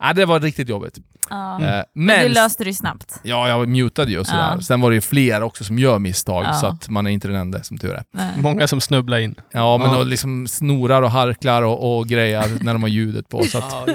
ja, 0.00 0.12
det 0.12 0.24
var 0.26 0.40
riktigt 0.40 0.68
jobbigt. 0.68 0.98
Ja. 1.32 1.54
Eh, 1.62 1.84
Men 1.94 2.06
men 2.06 2.22
du 2.22 2.28
löste 2.28 2.64
det 2.64 2.70
ju 2.70 2.74
snabbt. 2.74 3.20
Ja, 3.22 3.48
jag 3.48 3.68
mutade 3.68 4.10
ju 4.10 4.18
och 4.18 4.26
sådär. 4.26 4.52
Ja. 4.54 4.60
Sen 4.60 4.80
var 4.80 4.90
det 4.90 4.94
ju 4.94 5.00
fler 5.00 5.42
också 5.42 5.64
som 5.64 5.78
gör 5.78 5.98
misstag, 5.98 6.44
Ja. 6.44 6.52
så 6.52 6.66
att 6.66 6.88
man 6.88 7.06
är 7.06 7.10
inte 7.10 7.28
den 7.28 7.36
enda 7.36 7.62
som 7.62 7.78
tur 7.78 7.92
är. 7.94 8.04
Nej. 8.14 8.30
Många 8.36 8.68
som 8.68 8.80
snubblar 8.80 9.18
in. 9.18 9.34
Ja, 9.52 9.78
men 9.78 9.90
Ja. 9.90 9.98
och 9.98 10.06
liksom 10.06 10.46
snorar 10.48 11.02
och 11.02 11.10
harklar 11.10 11.62
och, 11.62 11.98
och 11.98 12.06
grejer 12.08 12.44
när 12.64 12.72
de 12.72 12.82
har 12.82 12.90
ljudet 12.90 13.28
på. 13.28 13.42
Så 13.44 13.58
att, 13.58 13.88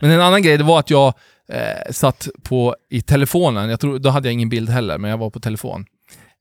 men 0.00 0.10
en 0.10 0.20
annan 0.20 0.42
grej, 0.42 0.58
det 0.58 0.64
var 0.64 0.78
att 0.78 0.90
jag 0.90 1.14
eh, 1.52 1.92
satt 1.92 2.28
på, 2.42 2.76
i 2.90 3.02
telefonen, 3.02 3.70
jag 3.70 3.80
tror, 3.80 3.98
då 3.98 4.10
hade 4.10 4.28
jag 4.28 4.32
ingen 4.32 4.48
bild 4.48 4.70
heller, 4.70 4.98
men 4.98 5.10
jag 5.10 5.18
var 5.18 5.30
på 5.30 5.40
telefon. 5.40 5.84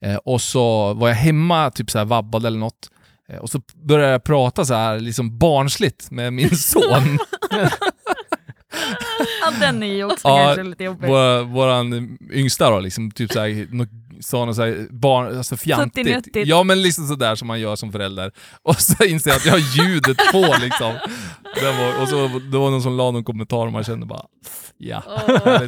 Eh, 0.06 0.16
och 0.16 0.42
så 0.42 0.94
var 0.94 1.08
jag 1.08 1.16
hemma, 1.16 1.72
typ 1.72 1.92
så 1.92 1.98
här 1.98 2.06
vabbad 2.06 2.46
eller 2.46 2.60
något. 2.60 2.90
Eh, 3.30 3.38
och 3.38 3.50
så 3.50 3.62
började 3.88 4.12
jag 4.12 4.24
prata 4.24 4.66
så 4.66 4.74
här 4.74 5.00
liksom 5.00 5.38
barnsligt 5.38 6.12
med 6.12 6.34
min 6.34 6.50
son. 6.56 7.18
Ja, 9.42 9.52
den 9.60 9.84
är 9.84 9.94
ju 9.96 10.04
också 10.04 10.28
Ja, 10.28 10.38
kanske 10.46 10.64
lite 10.64 10.84
jobbig. 10.84 11.08
Vår, 11.10 11.44
våran 11.44 12.18
yngsta 12.34 12.70
då, 12.70 12.80
liksom, 12.80 13.12
typ 13.12 13.32
såhär, 13.32 13.68
nå- 13.72 13.86
sa 14.22 14.46
något 14.46 14.56
såhär, 14.56 14.88
barn, 14.90 15.38
alltså 15.38 15.58
fjantigt. 15.58 16.28
Ja 16.34 16.64
men 16.64 16.82
liksom 16.82 17.08
sådär 17.08 17.36
som 17.36 17.48
man 17.48 17.60
gör 17.60 17.76
som 17.76 17.92
förälder. 17.92 18.32
Och 18.62 18.82
så 18.82 19.04
inser 19.04 19.30
jag 19.30 19.38
att 19.38 19.46
jag 19.46 19.54
har 19.54 19.78
ljudet 19.78 20.18
på 20.32 20.56
liksom. 20.62 20.94
Den 21.62 21.78
var, 21.78 22.02
och 22.02 22.10
så 22.10 22.28
det 22.52 22.58
var 22.58 22.70
någon 22.72 22.82
som 22.82 22.98
la 22.98 23.12
någon 23.12 23.24
kommentar 23.24 23.66
och 23.66 23.72
man 23.72 23.84
kände 23.84 24.06
bara, 24.06 24.26
ja. 24.78 25.04
Åh. 25.08 25.62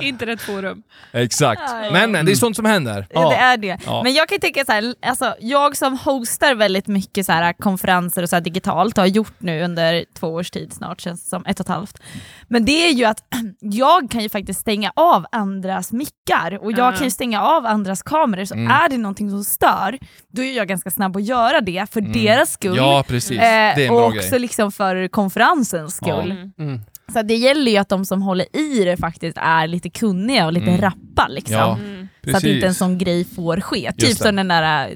Internetforum. 0.00 0.82
Exakt. 1.12 1.62
Aj. 1.66 1.92
Men 1.92 2.12
men, 2.12 2.26
det 2.26 2.32
är 2.32 2.36
sånt 2.36 2.56
som 2.56 2.64
händer. 2.64 3.06
Ja, 3.10 3.30
det 3.30 3.36
är 3.36 3.56
det. 3.56 3.78
Ja. 3.86 4.02
Men 4.02 4.14
jag 4.14 4.28
kan 4.28 4.38
tänka 4.38 4.64
så 4.64 4.72
här, 4.72 4.94
alltså, 5.02 5.34
jag 5.40 5.76
som 5.76 5.98
hostar 5.98 6.54
väldigt 6.54 6.86
mycket 6.86 7.26
så 7.26 7.32
här, 7.32 7.52
konferenser 7.52 8.22
och 8.22 8.28
så 8.28 8.36
här, 8.36 8.40
digitalt, 8.40 8.96
har 8.96 9.06
gjort 9.06 9.34
nu 9.38 9.62
under 9.62 10.04
två 10.14 10.28
års 10.28 10.50
tid 10.50 10.72
snart, 10.72 11.00
känns 11.00 11.24
det 11.24 11.28
som, 11.28 11.46
ett 11.46 11.60
och 11.60 11.66
ett 11.66 11.70
halvt. 11.70 12.00
Men 12.48 12.64
det 12.64 12.88
är 12.88 12.92
ju 12.92 13.04
att 13.04 13.18
jag 13.60 14.10
kan 14.10 14.22
ju 14.22 14.28
faktiskt 14.28 14.60
stänga 14.60 14.92
av 14.96 15.26
andras 15.32 15.92
mickar 15.92 16.58
och 16.64 16.72
jag 16.72 16.78
Ja. 16.78 16.92
kan 16.96 17.04
ju 17.04 17.10
stänga 17.10 17.42
av 17.42 17.66
andras 17.66 18.02
kameror, 18.02 18.44
så 18.44 18.54
Mm. 18.54 18.70
är 18.70 18.88
det 18.88 18.98
någonting 18.98 19.30
som 19.30 19.44
stör, 19.44 19.98
då 20.32 20.42
är 20.42 20.56
jag 20.56 20.68
ganska 20.68 20.90
snabb 20.90 21.16
att 21.16 21.24
göra 21.24 21.60
det 21.60 21.90
för 21.92 22.00
Mm. 22.00 22.12
deras 22.12 22.52
skull. 22.52 22.76
Ja 22.76 23.04
precis, 23.08 23.30
Eh, 23.38 23.38
det 23.40 23.46
är 23.46 23.78
en 23.86 23.90
och 23.90 23.96
bra 23.96 24.06
också 24.08 24.30
grej. 24.30 24.40
liksom 24.40 24.72
för 24.72 25.08
konferensens 25.08 25.96
skull. 25.96 26.30
Mm. 26.30 26.52
Mm. 26.58 26.80
Så 27.12 27.22
det 27.22 27.34
gäller 27.34 27.70
ju 27.70 27.76
att 27.78 27.88
de 27.88 28.04
som 28.04 28.22
håller 28.22 28.56
i 28.56 28.84
det 28.84 28.96
faktiskt 28.96 29.38
är 29.40 29.66
lite 29.66 29.90
kunniga 29.90 30.46
och 30.46 30.52
lite 30.52 30.66
Mm. 30.70 30.80
rappa. 30.80 31.28
Liksom. 31.28 31.54
Ja. 31.56 31.76
Mm. 31.78 32.08
Så 32.30 32.36
att 32.36 32.44
inte 32.44 32.66
en 32.66 32.74
sån 32.74 32.98
grej 32.98 33.24
får 33.24 33.60
ske. 33.60 33.78
Just 33.78 33.98
typ 33.98 34.18
det. 34.18 34.24
som 34.24 34.36
den 34.36 34.48
där 34.48 34.88
äh, 34.88 34.92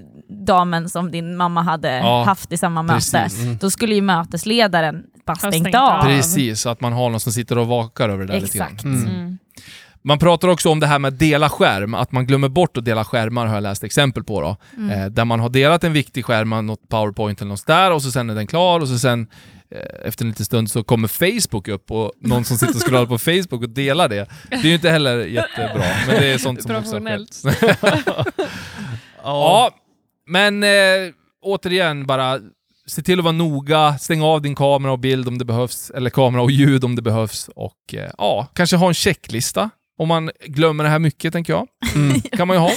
damen 0.46 0.88
som 0.88 1.10
din 1.10 1.36
mamma 1.36 1.62
hade 1.62 1.96
Ja, 1.98 2.22
haft 2.24 2.52
i 2.52 2.56
samma 2.56 2.82
möte. 2.82 2.94
precis. 2.94 3.42
Mm. 3.42 3.56
Då 3.60 3.70
skulle 3.70 3.94
ju 3.94 4.00
mötesledaren 4.02 5.02
bara 5.26 5.36
stängt, 5.36 5.54
stängt 5.54 5.74
av. 5.74 6.02
Precis, 6.02 6.60
så 6.60 6.68
att 6.68 6.80
man 6.80 6.92
har 6.92 7.10
någon 7.10 7.20
som 7.20 7.32
sitter 7.32 7.58
och 7.58 7.66
vakar 7.66 8.08
över 8.08 8.26
det 8.26 8.32
där 8.32 8.40
lite 8.40 8.58
grann. 8.58 8.68
Exakt. 8.68 8.84
Mm. 8.84 9.06
Mm. 9.06 9.38
Man 10.02 10.18
pratar 10.18 10.48
också 10.48 10.70
om 10.70 10.80
det 10.80 10.86
här 10.86 10.98
med 10.98 11.08
att 11.12 11.18
dela 11.18 11.48
skärm, 11.48 11.94
att 11.94 12.12
man 12.12 12.26
glömmer 12.26 12.48
bort 12.48 12.76
att 12.76 12.84
dela 12.84 13.04
skärmar 13.04 13.46
har 13.46 13.54
jag 13.54 13.62
läst 13.62 13.84
exempel 13.84 14.24
på 14.24 14.40
då. 14.40 14.56
Mm. 14.76 14.90
Eh, 14.90 15.06
där 15.06 15.24
man 15.24 15.40
har 15.40 15.48
delat 15.48 15.84
en 15.84 15.92
viktig 15.92 16.24
skärm, 16.24 16.66
något 16.66 16.88
powerpoint 16.88 17.40
eller 17.40 17.48
något 17.48 17.66
där 17.66 17.90
och 17.92 18.02
så 18.02 18.10
sen 18.10 18.30
är 18.30 18.34
den 18.34 18.46
klar 18.46 18.80
och 18.80 18.88
så 18.88 18.98
sen 18.98 19.26
eh, 19.70 20.08
efter 20.08 20.24
en 20.24 20.28
liten 20.28 20.46
stund 20.46 20.70
så 20.70 20.84
kommer 20.84 21.08
Facebook 21.08 21.68
upp 21.68 21.90
och 21.90 22.12
någon 22.20 22.44
som 22.44 22.58
sitter 22.58 22.74
och 22.74 22.82
scrollar 22.82 23.06
på 23.06 23.18
Facebook 23.18 23.62
och 23.62 23.68
delar 23.68 24.08
det. 24.08 24.28
Det 24.50 24.56
är 24.56 24.64
ju 24.64 24.74
inte 24.74 24.90
heller 24.90 25.18
jättebra, 25.18 25.84
men 26.06 26.20
det 26.20 26.32
är 26.32 26.38
sånt 26.38 26.62
som 26.62 26.76
också 26.76 26.98
har 26.98 27.18
skett. 27.18 27.42
Professionellt. 27.42 28.28
Ja, 29.22 29.70
men 30.26 30.62
eh, 30.62 30.68
återigen 31.42 32.06
bara 32.06 32.38
se 32.90 33.02
till 33.02 33.18
att 33.18 33.24
vara 33.24 33.32
noga, 33.32 33.98
stäng 33.98 34.22
av 34.22 34.42
din 34.42 34.54
kamera 34.54 34.92
och 34.92 34.98
bild 34.98 35.28
om 35.28 35.38
det 35.38 35.44
behövs, 35.44 35.90
eller 35.90 36.10
kamera 36.10 36.42
och 36.42 36.50
ljud 36.50 36.84
om 36.84 36.96
det 36.96 37.02
behövs 37.02 37.50
och 37.56 37.94
eh, 37.94 38.10
ja, 38.18 38.46
kanske 38.54 38.76
ha 38.76 38.88
en 38.88 38.94
checklista 38.94 39.70
om 39.98 40.08
man 40.08 40.30
glömmer 40.46 40.84
det 40.84 40.90
här 40.90 40.98
mycket, 40.98 41.32
tänker 41.32 41.52
jag. 41.52 41.66
Mm. 41.94 42.20
kan 42.32 42.48
man 42.48 42.56
ju 42.56 42.60
ha. 42.60 42.70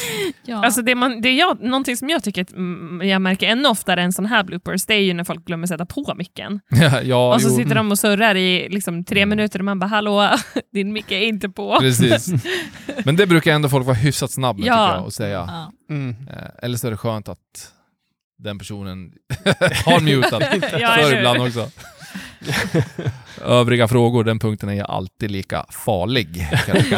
Ja. 0.46 0.66
Alltså 0.66 0.82
det 0.82 0.96
man, 0.96 1.22
det 1.22 1.32
jag, 1.32 1.62
någonting 1.62 1.98
som 1.98 2.10
jag 2.10 2.24
tycker 2.24 2.42
att 2.42 2.52
mm, 2.52 3.08
jag 3.10 3.22
märker 3.22 3.48
ännu 3.48 3.70
oftare 3.70 4.02
än 4.02 4.14
sån 4.14 4.26
här 4.26 4.44
bloopers, 4.44 4.86
det 4.86 4.94
är 4.94 5.00
ju 5.00 5.14
när 5.14 5.24
folk 5.24 5.46
glömmer 5.46 5.68
sätta 5.68 5.86
på 5.86 6.14
micken. 6.18 6.60
ja, 7.04 7.34
och 7.34 7.42
så 7.42 7.50
jo, 7.50 7.56
sitter 7.56 7.76
de 7.76 7.92
och 7.92 8.00
surrar 8.00 8.36
i 8.36 8.70
liksom, 8.70 9.04
tre 9.06 9.22
Mm. 9.22 9.30
minuter 9.30 9.60
och 9.60 9.66
man 9.66 9.80
bara 9.80 9.88
“Hallå, 9.88 10.30
din 10.74 10.94
mick 10.94 11.12
är 11.12 11.22
inte 11.22 11.50
på”. 11.50 11.78
Precis. 11.80 12.30
Men 13.06 13.16
det 13.16 13.28
brukar 13.28 13.54
ändå 13.54 13.70
folk 13.70 13.86
vara 13.86 13.96
hyfsat 13.96 14.32
snabba 14.32 14.60
med, 14.60 14.68
Ja. 14.68 14.88
tycker 14.88 14.98
jag, 15.00 15.08
att 15.08 15.14
säga. 15.14 15.46
Ja. 15.48 15.72
Mm. 15.96 16.16
Eh, 16.30 16.66
eller 16.66 16.78
så 16.78 16.88
är 16.88 16.92
det 16.92 16.98
skönt 16.98 17.30
att 17.30 17.38
den 18.44 18.60
personen 18.60 19.12
har 19.86 20.00
mutat 20.00 20.44
Ja, 20.80 20.92
för 20.94 21.00
eller- 21.02 21.18
ibland 21.18 21.42
också. 21.42 21.70
Övriga 23.46 23.88
frågor, 23.88 24.24
den 24.24 24.40
punkten 24.40 24.70
är 24.70 24.84
alltid 24.84 25.32
lika 25.32 25.66
farlig. 25.70 26.48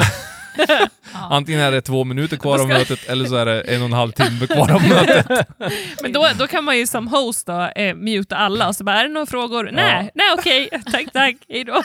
Antingen 1.29 1.61
är 1.61 1.71
det 1.71 1.81
två 1.81 2.03
minuter 2.03 2.37
kvar 2.37 2.59
av 2.59 2.67
mötet 2.67 2.99
eller 3.09 3.25
så 3.25 3.35
är 3.35 3.45
det 3.45 3.61
en 3.61 3.81
och 3.81 3.85
en 3.85 3.93
halv 3.93 4.11
timme 4.11 4.47
kvar 4.47 4.71
av 4.71 4.81
mötet. 4.89 5.47
Men 6.01 6.13
då, 6.13 6.27
då 6.39 6.47
kan 6.47 6.63
man 6.63 6.77
ju 6.77 6.87
som 6.87 7.07
host 7.07 7.47
då, 7.47 7.61
eh, 7.75 7.95
muta 7.95 8.35
alla 8.35 8.67
och 8.67 8.75
så 8.75 8.83
bara 8.83 8.99
“är 8.99 9.03
det 9.03 9.13
några 9.13 9.25
frågor?” 9.25 9.69
“Nej, 9.73 10.09
nej 10.15 10.27
okej, 10.39 10.69
tack 10.91 11.05
tack, 11.13 11.35
hejdå”. 11.49 11.83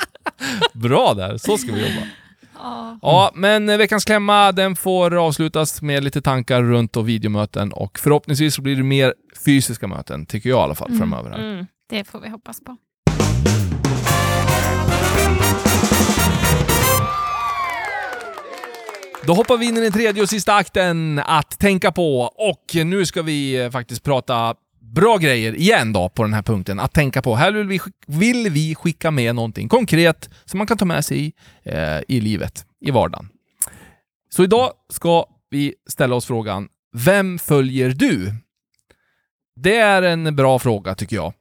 Bra 0.73 1.15
där, 1.15 1.39
så 1.39 1.59
ska 1.59 1.73
vi 1.73 1.81
jobba. 1.81 2.07
Ja. 2.63 2.99
Ja, 3.03 3.31
men 3.35 3.69
eh, 3.69 3.77
veckans 3.77 4.05
klämma 4.05 4.53
den 4.53 4.77
får 4.77 5.15
avslutas 5.17 5.83
med 5.83 6.05
lite 6.05 6.23
tankar 6.23 6.63
runt 6.63 6.97
och 6.97 7.09
videomöten 7.09 7.73
och 7.73 7.99
förhoppningsvis 7.99 8.55
så 8.55 8.63
blir 8.63 8.77
det 8.77 8.83
mer 8.83 9.15
fysiska 9.45 9.87
möten, 9.87 10.27
tycker 10.27 10.49
jag 10.51 10.59
i 10.59 10.63
alla 10.63 10.75
fall, 10.75 10.89
Mm. 10.89 10.99
framöver. 10.99 11.31
Här. 11.31 11.39
Mm. 11.53 11.67
Det 11.91 12.05
får 12.05 12.21
vi 12.21 12.29
hoppas 12.29 12.61
på. 12.65 12.77
Då 19.27 19.35
hoppar 19.35 19.57
vi 19.57 19.67
in 19.67 19.77
i 19.77 19.81
den 19.81 19.93
tredje 19.93 20.23
och 20.23 20.29
sista 20.29 20.55
akten 20.55 21.19
att 21.25 21.59
tänka 21.59 21.93
på 21.93 22.21
och 22.23 22.65
nu 22.85 23.07
ska 23.07 23.23
vi 23.23 23.61
eh, 23.65 23.71
faktiskt 23.71 24.03
prata 24.05 24.55
bra 24.95 25.17
grejer 25.19 25.55
igen 25.55 25.93
då 25.93 26.09
på 26.09 26.23
den 26.23 26.33
här 26.33 26.43
punkten 26.43 26.81
att 26.81 26.93
tänka 26.93 27.23
på. 27.23 27.35
Här 27.35 27.53
vill 27.53 27.67
vi, 27.67 27.81
vill 28.07 28.51
vi 28.51 28.75
skicka 28.75 29.11
med 29.11 29.35
någonting 29.35 29.69
konkret 29.69 30.31
som 30.45 30.59
man 30.59 30.67
kan 30.67 30.79
ta 30.79 30.85
med 30.85 31.05
sig 31.05 31.33
eh, 31.63 32.01
i 32.09 32.21
livet, 32.21 32.67
i 32.81 32.91
vardagen. 32.91 33.29
Så 34.31 34.45
idag 34.45 34.73
ska 34.89 35.27
vi 35.51 35.75
ställa 35.89 36.17
oss 36.17 36.27
frågan, 36.27 36.69
vem 36.93 37.39
följer 37.39 37.91
du? 37.91 38.35
Det 39.57 39.77
är 39.77 40.03
en 40.03 40.37
bra 40.37 40.59
fråga 40.59 40.95
tycker 40.95 41.17
jag. 41.17 41.33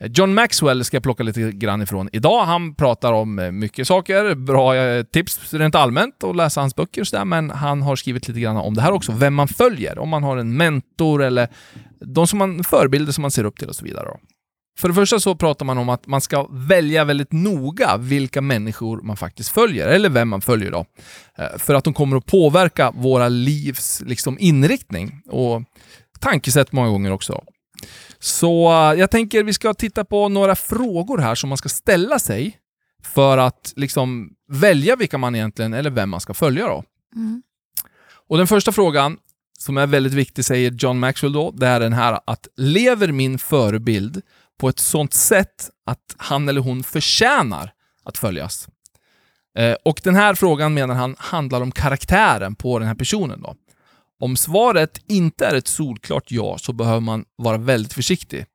Eh, 0.00 0.10
John 0.14 0.34
Maxwell 0.34 0.84
ska 0.84 0.96
jag 0.96 1.02
plocka 1.02 1.22
lite 1.22 1.52
grann 1.52 1.82
ifrån 1.82 2.08
idag. 2.12 2.44
Han 2.44 2.74
pratar 2.74 3.12
om 3.12 3.38
eh, 3.38 3.50
mycket 3.50 3.86
saker, 3.86 4.34
bra 4.34 4.76
eh, 4.76 5.02
tips 5.02 5.54
rent 5.54 5.74
allmänt 5.74 6.22
och 6.22 6.36
läsa 6.36 6.60
hans 6.60 6.74
böcker 6.74 7.00
och 7.00 7.06
sådär, 7.06 7.24
men 7.24 7.50
han 7.50 7.82
har 7.82 7.96
skrivit 7.96 8.28
lite 8.28 8.40
grann 8.40 8.56
om 8.56 8.74
det 8.74 8.82
här 8.82 8.92
också, 8.92 9.12
vem 9.12 9.34
man 9.34 9.48
följer, 9.48 9.98
om 9.98 10.08
man 10.08 10.22
har 10.22 10.36
en 10.36 10.56
mentor 10.56 11.22
eller 11.22 11.48
de 12.00 12.26
som 12.26 12.38
man, 12.38 12.64
förebilder 12.64 13.12
som 13.12 13.22
man 13.22 13.30
ser 13.30 13.44
upp 13.44 13.58
till 13.58 13.68
och 13.68 13.76
så 13.76 13.84
vidare. 13.84 14.06
Då. 14.06 14.18
För 14.78 14.88
det 14.88 14.94
första 14.94 15.20
så 15.20 15.34
pratar 15.34 15.66
man 15.66 15.78
om 15.78 15.88
att 15.88 16.06
man 16.06 16.20
ska 16.20 16.48
välja 16.50 17.04
väldigt 17.04 17.32
noga 17.32 17.96
vilka 17.96 18.40
människor 18.40 19.00
man 19.02 19.16
faktiskt 19.16 19.48
följer, 19.48 19.88
eller 19.88 20.08
vem 20.08 20.28
man 20.28 20.40
följer 20.40 20.70
då. 20.70 20.84
För 21.56 21.74
att 21.74 21.84
de 21.84 21.94
kommer 21.94 22.16
att 22.16 22.26
påverka 22.26 22.90
våra 22.90 23.28
livs 23.28 24.02
liksom, 24.06 24.36
inriktning 24.40 25.22
och 25.26 25.62
tankesätt 26.20 26.72
många 26.72 26.88
gånger 26.88 27.12
också. 27.12 27.42
Så 28.18 28.72
eh, 28.72 28.98
jag 28.98 29.10
tänker 29.10 29.44
vi 29.44 29.52
ska 29.52 29.74
titta 29.74 30.04
på 30.04 30.28
några 30.28 30.56
frågor 30.56 31.18
här 31.18 31.34
som 31.34 31.48
man 31.48 31.58
ska 31.58 31.68
ställa 31.68 32.18
sig 32.18 32.58
för 33.02 33.38
att 33.38 33.72
liksom 33.76 34.30
välja 34.48 34.96
vilka 34.96 35.18
man 35.18 35.34
egentligen, 35.34 35.74
eller 35.74 35.90
vem 35.90 36.10
man 36.10 36.20
ska 36.20 36.34
följa 36.34 36.66
då. 36.66 36.84
Mm. 37.16 37.42
Och 38.28 38.38
den 38.38 38.46
första 38.46 38.72
frågan, 38.72 39.16
som 39.58 39.76
är 39.76 39.86
väldigt 39.86 40.12
viktig, 40.12 40.44
säger 40.44 40.70
John 40.70 40.98
Maxwell 40.98 41.32
då, 41.32 41.50
det 41.50 41.66
är 41.66 41.80
den 41.80 41.92
här 41.92 42.20
att 42.24 42.48
lever 42.56 43.12
min 43.12 43.38
förebild 43.38 44.22
på 44.58 44.68
ett 44.68 44.78
sånt 44.78 45.14
sätt 45.14 45.70
att 45.86 46.14
han 46.16 46.48
eller 46.48 46.60
hon 46.60 46.82
förtjänar 46.82 47.72
att 48.04 48.18
följas? 48.18 48.68
Eh, 49.58 49.76
och 49.84 50.00
den 50.04 50.14
här 50.14 50.34
frågan 50.34 50.74
menar 50.74 50.94
han 50.94 51.16
handlar 51.18 51.60
om 51.60 51.72
karaktären 51.72 52.54
på 52.54 52.78
den 52.78 52.88
här 52.88 52.94
personen 52.94 53.42
då. 53.42 53.54
Om 54.20 54.36
svaret 54.36 55.00
inte 55.08 55.46
är 55.46 55.54
ett 55.54 55.68
solklart 55.68 56.24
ja 56.30 56.58
så 56.58 56.72
behöver 56.72 57.00
man 57.00 57.24
vara 57.36 57.58
väldigt 57.58 57.92
försiktig. 57.92 58.46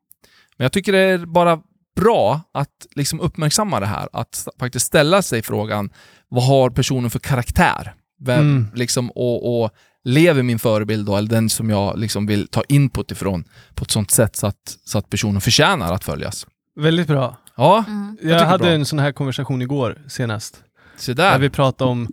Men 0.58 0.66
jag 0.66 0.72
tycker 0.72 0.92
det 0.92 1.00
är 1.00 1.26
bara 1.26 1.60
bra 1.96 2.42
att 2.54 2.88
liksom 2.96 3.20
uppmärksamma 3.20 3.80
det 3.80 3.86
här, 3.86 4.10
att 4.14 4.48
faktiskt 4.60 4.86
ställa 4.86 5.22
sig 5.22 5.42
frågan 5.42 5.90
vad 6.30 6.44
har 6.48 6.70
personen 6.70 7.10
för 7.10 7.20
karaktär? 7.20 7.94
Vem, 8.26 8.40
Mm. 8.40 8.68
liksom, 8.76 9.10
och, 9.12 9.64
och 9.64 9.72
lever 10.04 10.44
min 10.44 10.60
förebild 10.60 11.06
då, 11.06 11.16
eller 11.18 11.30
den 11.30 11.50
som 11.50 11.70
jag 11.70 12.00
liksom 12.00 12.26
vill 12.26 12.48
ta 12.48 12.64
input 12.70 13.12
ifrån 13.12 13.44
på 13.76 13.84
ett 13.84 13.92
sånt 13.92 14.12
sätt 14.12 14.36
så 14.36 14.48
att, 14.48 14.78
så 14.86 14.98
att 14.98 15.10
personen 15.10 15.42
förtjänar 15.42 15.94
att 15.94 16.04
följas. 16.04 16.48
Väldigt 16.76 17.08
bra. 17.08 17.38
Ja, 17.58 17.84
Mm. 17.88 18.18
Jag, 18.22 18.40
tycker 18.40 18.46
hade 18.46 18.64
bra. 18.64 18.72
en 18.74 18.86
sån 18.86 19.00
här 19.00 19.12
konversation 19.12 19.62
igår 19.62 19.98
senast. 20.08 20.64
se 20.98 21.14
Där 21.14 21.32
där. 21.32 21.40
vi 21.40 21.50
pratade 21.50 21.92
om 21.92 22.08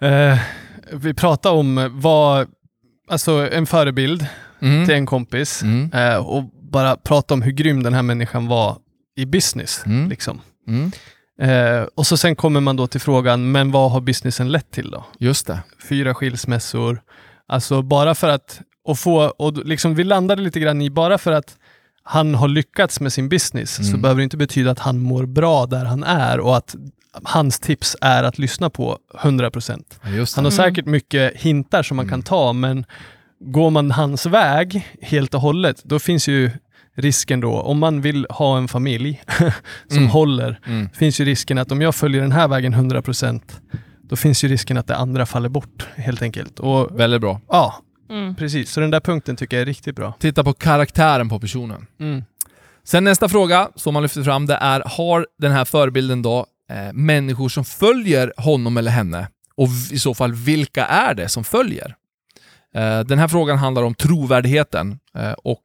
eh, 0.00 0.38
vi 0.92 1.14
pratade 1.14 1.58
om 1.58 1.90
vad, 1.94 2.48
alltså 3.08 3.48
en 3.52 3.66
förebild 3.66 4.26
Mm. 4.62 4.86
till 4.86 4.94
en 4.94 5.06
kompis 5.06 5.62
Mm. 5.62 5.92
eh, 5.92 6.16
och 6.16 6.44
bara 6.70 6.96
prata 6.96 7.34
om 7.34 7.42
hur 7.42 7.52
grym 7.52 7.82
den 7.82 7.94
här 7.94 8.02
människan 8.02 8.46
var 8.46 8.76
i 9.16 9.26
business. 9.26 9.82
Mm. 9.86 10.08
Liksom. 10.08 10.40
Mm. 10.68 10.92
Eh, 11.42 11.86
och 11.94 12.06
så 12.06 12.16
sen 12.16 12.36
kommer 12.36 12.60
man 12.60 12.76
då 12.76 12.86
till 12.86 13.00
frågan, 13.00 13.52
men 13.52 13.70
vad 13.72 13.90
har 13.90 14.00
businessen 14.00 14.48
lett 14.52 14.70
till 14.70 14.90
då? 14.90 15.04
Just 15.18 15.46
det. 15.46 15.58
Fyra 15.88 16.14
skilsmässor. 16.14 17.02
Alltså 17.48 17.82
bara 17.82 18.14
för 18.14 18.28
att, 18.28 18.60
och 18.84 18.98
få, 18.98 19.20
och 19.38 19.52
liksom 19.66 19.94
vi 19.94 20.04
landade 20.04 20.42
lite 20.42 20.60
grann 20.60 20.82
i, 20.82 20.90
bara 20.90 21.18
för 21.18 21.32
att 21.32 21.56
han 22.02 22.34
har 22.34 22.48
lyckats 22.48 23.00
med 23.00 23.12
sin 23.12 23.28
business 23.28 23.74
så 23.76 23.82
Mm. 23.82 24.02
behöver 24.02 24.18
det 24.18 24.24
inte 24.24 24.36
betyda 24.36 24.70
att 24.70 24.78
han 24.78 24.98
mår 24.98 25.26
bra 25.26 25.66
där 25.66 25.84
han 25.84 26.04
är 26.04 26.40
och 26.40 26.56
att 26.56 26.74
hans 27.24 27.58
tips 27.58 27.96
är 28.00 28.22
att 28.22 28.38
lyssna 28.38 28.70
på 28.70 28.98
100%. 29.14 29.84
Ja, 30.02 30.10
Just 30.10 30.36
Han 30.36 30.44
har 30.44 30.52
Mm. 30.52 30.64
säkert 30.64 30.86
mycket 30.86 31.36
hintar 31.36 31.82
som 31.82 31.96
man 31.96 32.04
Mm. 32.06 32.10
kan 32.10 32.22
ta, 32.22 32.52
men 32.52 32.84
går 33.40 33.70
man 33.70 33.90
hans 33.90 34.26
väg 34.26 34.88
helt 35.02 35.34
och 35.34 35.40
hållet, 35.40 35.82
då 35.84 35.98
finns 35.98 36.28
ju 36.28 36.50
risken 36.94 37.40
då, 37.40 37.52
om 37.60 37.78
man 37.78 38.00
vill 38.00 38.26
ha 38.30 38.58
en 38.58 38.68
familj 38.68 39.22
som 39.88 39.96
Mm. 39.98 40.08
håller, 40.10 40.60
Mm. 40.66 40.88
finns 40.94 41.20
ju 41.20 41.24
risken 41.24 41.58
att 41.58 41.72
om 41.72 41.80
jag 41.80 41.94
följer 41.94 42.20
den 42.22 42.32
här 42.32 42.48
vägen 42.48 42.74
100%, 42.74 43.60
då 44.02 44.16
finns 44.16 44.44
ju 44.44 44.48
risken 44.48 44.76
att 44.76 44.86
det 44.86 44.96
andra 44.96 45.26
faller 45.26 45.48
bort 45.48 45.86
helt 45.96 46.22
enkelt. 46.22 46.60
Och 46.60 47.00
Väldigt 47.00 47.20
bra. 47.20 47.40
ja, 47.48 47.74
Mm. 48.10 48.34
precis. 48.34 48.70
Så 48.72 48.80
den 48.80 48.90
där 48.90 49.00
punkten 49.00 49.36
tycker 49.36 49.56
jag 49.56 49.62
är 49.62 49.66
riktigt 49.66 49.96
bra. 49.96 50.14
Titta 50.18 50.44
på 50.44 50.52
karaktären 50.52 51.28
på 51.28 51.40
personen. 51.40 51.86
Mm. 52.00 52.24
Sen 52.84 53.04
nästa 53.04 53.28
fråga 53.28 53.68
som 53.76 53.94
man 53.94 54.02
lyfter 54.02 54.22
fram 54.22 54.46
det 54.46 54.54
är, 54.54 54.82
har 54.86 55.26
den 55.38 55.52
här 55.52 55.64
förebilden 55.64 56.22
då 56.22 56.46
eh, 56.70 56.92
människor 56.92 57.48
som 57.48 57.64
följer 57.64 58.32
honom 58.36 58.76
eller 58.76 58.90
henne? 58.90 59.28
Och 59.54 59.68
i 59.92 59.98
så 59.98 60.14
fall, 60.14 60.34
vilka 60.34 60.86
är 60.86 61.14
det 61.14 61.28
som 61.28 61.44
följer? 61.44 61.94
Eh, 62.74 63.00
den 63.00 63.18
här 63.18 63.28
frågan 63.28 63.58
handlar 63.58 63.82
om 63.82 63.94
trovärdigheten 63.94 64.98
eh, 65.16 65.32
och 65.32 65.64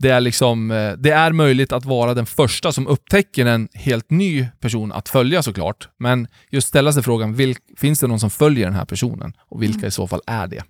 det 0.00 0.10
är, 0.10 0.20
liksom, 0.20 0.68
det 0.98 1.10
är 1.10 1.32
möjligt 1.32 1.72
att 1.72 1.84
vara 1.84 2.14
den 2.14 2.26
första 2.26 2.72
som 2.72 2.86
upptäcker 2.86 3.46
en 3.46 3.68
helt 3.74 4.10
ny 4.10 4.46
person 4.60 4.92
att 4.92 5.08
följa 5.08 5.42
såklart. 5.42 5.88
Men 5.98 6.28
just 6.50 6.68
ställa 6.68 6.92
sig 6.92 7.02
frågan, 7.02 7.54
finns 7.76 8.00
det 8.00 8.06
någon 8.06 8.20
som 8.20 8.30
följer 8.30 8.66
den 8.66 8.74
här 8.74 8.84
personen? 8.84 9.32
Och 9.38 9.62
vilka 9.62 9.86
i 9.86 9.90
så 9.90 10.06
fall 10.06 10.20
är 10.26 10.46
det? 10.46 10.62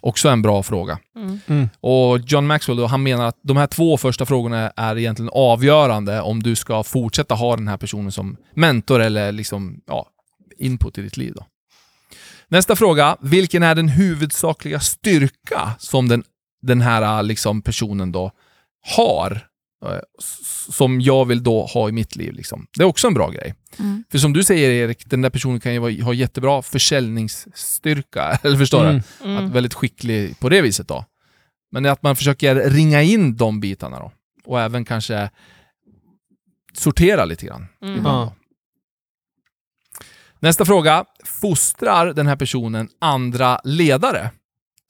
Också 0.00 0.28
en 0.28 0.42
bra 0.42 0.62
fråga. 0.62 0.98
Mm. 1.16 1.40
Mm. 1.46 1.68
Och 1.80 2.18
John 2.18 2.46
Maxwell 2.46 2.76
då, 2.76 2.86
han 2.86 3.02
menar 3.02 3.26
att 3.26 3.38
de 3.42 3.56
här 3.56 3.66
två 3.66 3.96
första 3.96 4.26
frågorna 4.26 4.70
är 4.76 4.98
egentligen 4.98 5.30
avgörande 5.34 6.20
om 6.20 6.42
du 6.42 6.56
ska 6.56 6.82
fortsätta 6.82 7.34
ha 7.34 7.56
den 7.56 7.68
här 7.68 7.76
personen 7.76 8.12
som 8.12 8.36
mentor 8.54 9.00
eller 9.00 9.32
liksom, 9.32 9.80
ja, 9.86 10.06
input 10.58 10.98
i 10.98 11.02
ditt 11.02 11.16
liv. 11.16 11.32
Då. 11.36 11.46
Nästa 12.48 12.76
fråga. 12.76 13.16
Vilken 13.20 13.62
är 13.62 13.74
den 13.74 13.88
huvudsakliga 13.88 14.80
styrka 14.80 15.74
som 15.78 16.08
den, 16.08 16.24
den 16.62 16.80
här 16.80 17.22
liksom, 17.22 17.62
personen 17.62 18.12
då 18.12 18.30
har? 18.96 19.49
Eh, 19.86 19.98
Som 20.70 21.00
jag 21.00 21.24
vill 21.24 21.42
då 21.42 21.66
ha 21.66 21.88
i 21.88 21.92
mitt 21.92 22.16
liv. 22.16 22.32
Liksom. 22.32 22.66
Det 22.76 22.82
är 22.82 22.86
också 22.86 23.06
en 23.06 23.14
bra 23.14 23.30
grej. 23.30 23.54
Mm. 23.78 24.04
För 24.10 24.18
som 24.18 24.32
du 24.32 24.44
säger 24.44 24.70
Erik, 24.70 25.06
den 25.06 25.22
där 25.22 25.30
personen 25.30 25.60
kan 25.60 25.74
ju 25.74 26.02
ha 26.02 26.12
jättebra 26.12 26.62
försäljningsstyrka. 26.62 28.22
Eller 28.42 28.58
förstår 28.58 28.84
du? 28.84 28.90
Mm. 28.90 29.02
Mm. 29.24 29.46
Att 29.46 29.52
väldigt 29.52 29.74
skicklig 29.74 30.40
på 30.40 30.48
det 30.48 30.62
viset 30.62 30.88
då. 30.88 31.04
Men 31.72 31.86
att 31.86 32.02
man 32.02 32.16
försöker 32.16 32.70
ringa 32.70 33.02
in 33.02 33.36
de 33.36 33.60
bitarna 33.60 33.98
då. 33.98 34.12
Och 34.44 34.60
även 34.60 34.84
kanske 34.84 35.30
sortera 36.72 37.24
lite 37.24 37.46
grann. 37.46 37.66
Mm. 37.82 38.04
Ja. 38.04 38.34
Nästa 40.38 40.64
fråga. 40.64 41.04
Fostrar 41.24 42.12
den 42.12 42.26
här 42.26 42.36
personen 42.36 42.88
andra 42.98 43.60
ledare? 43.64 44.30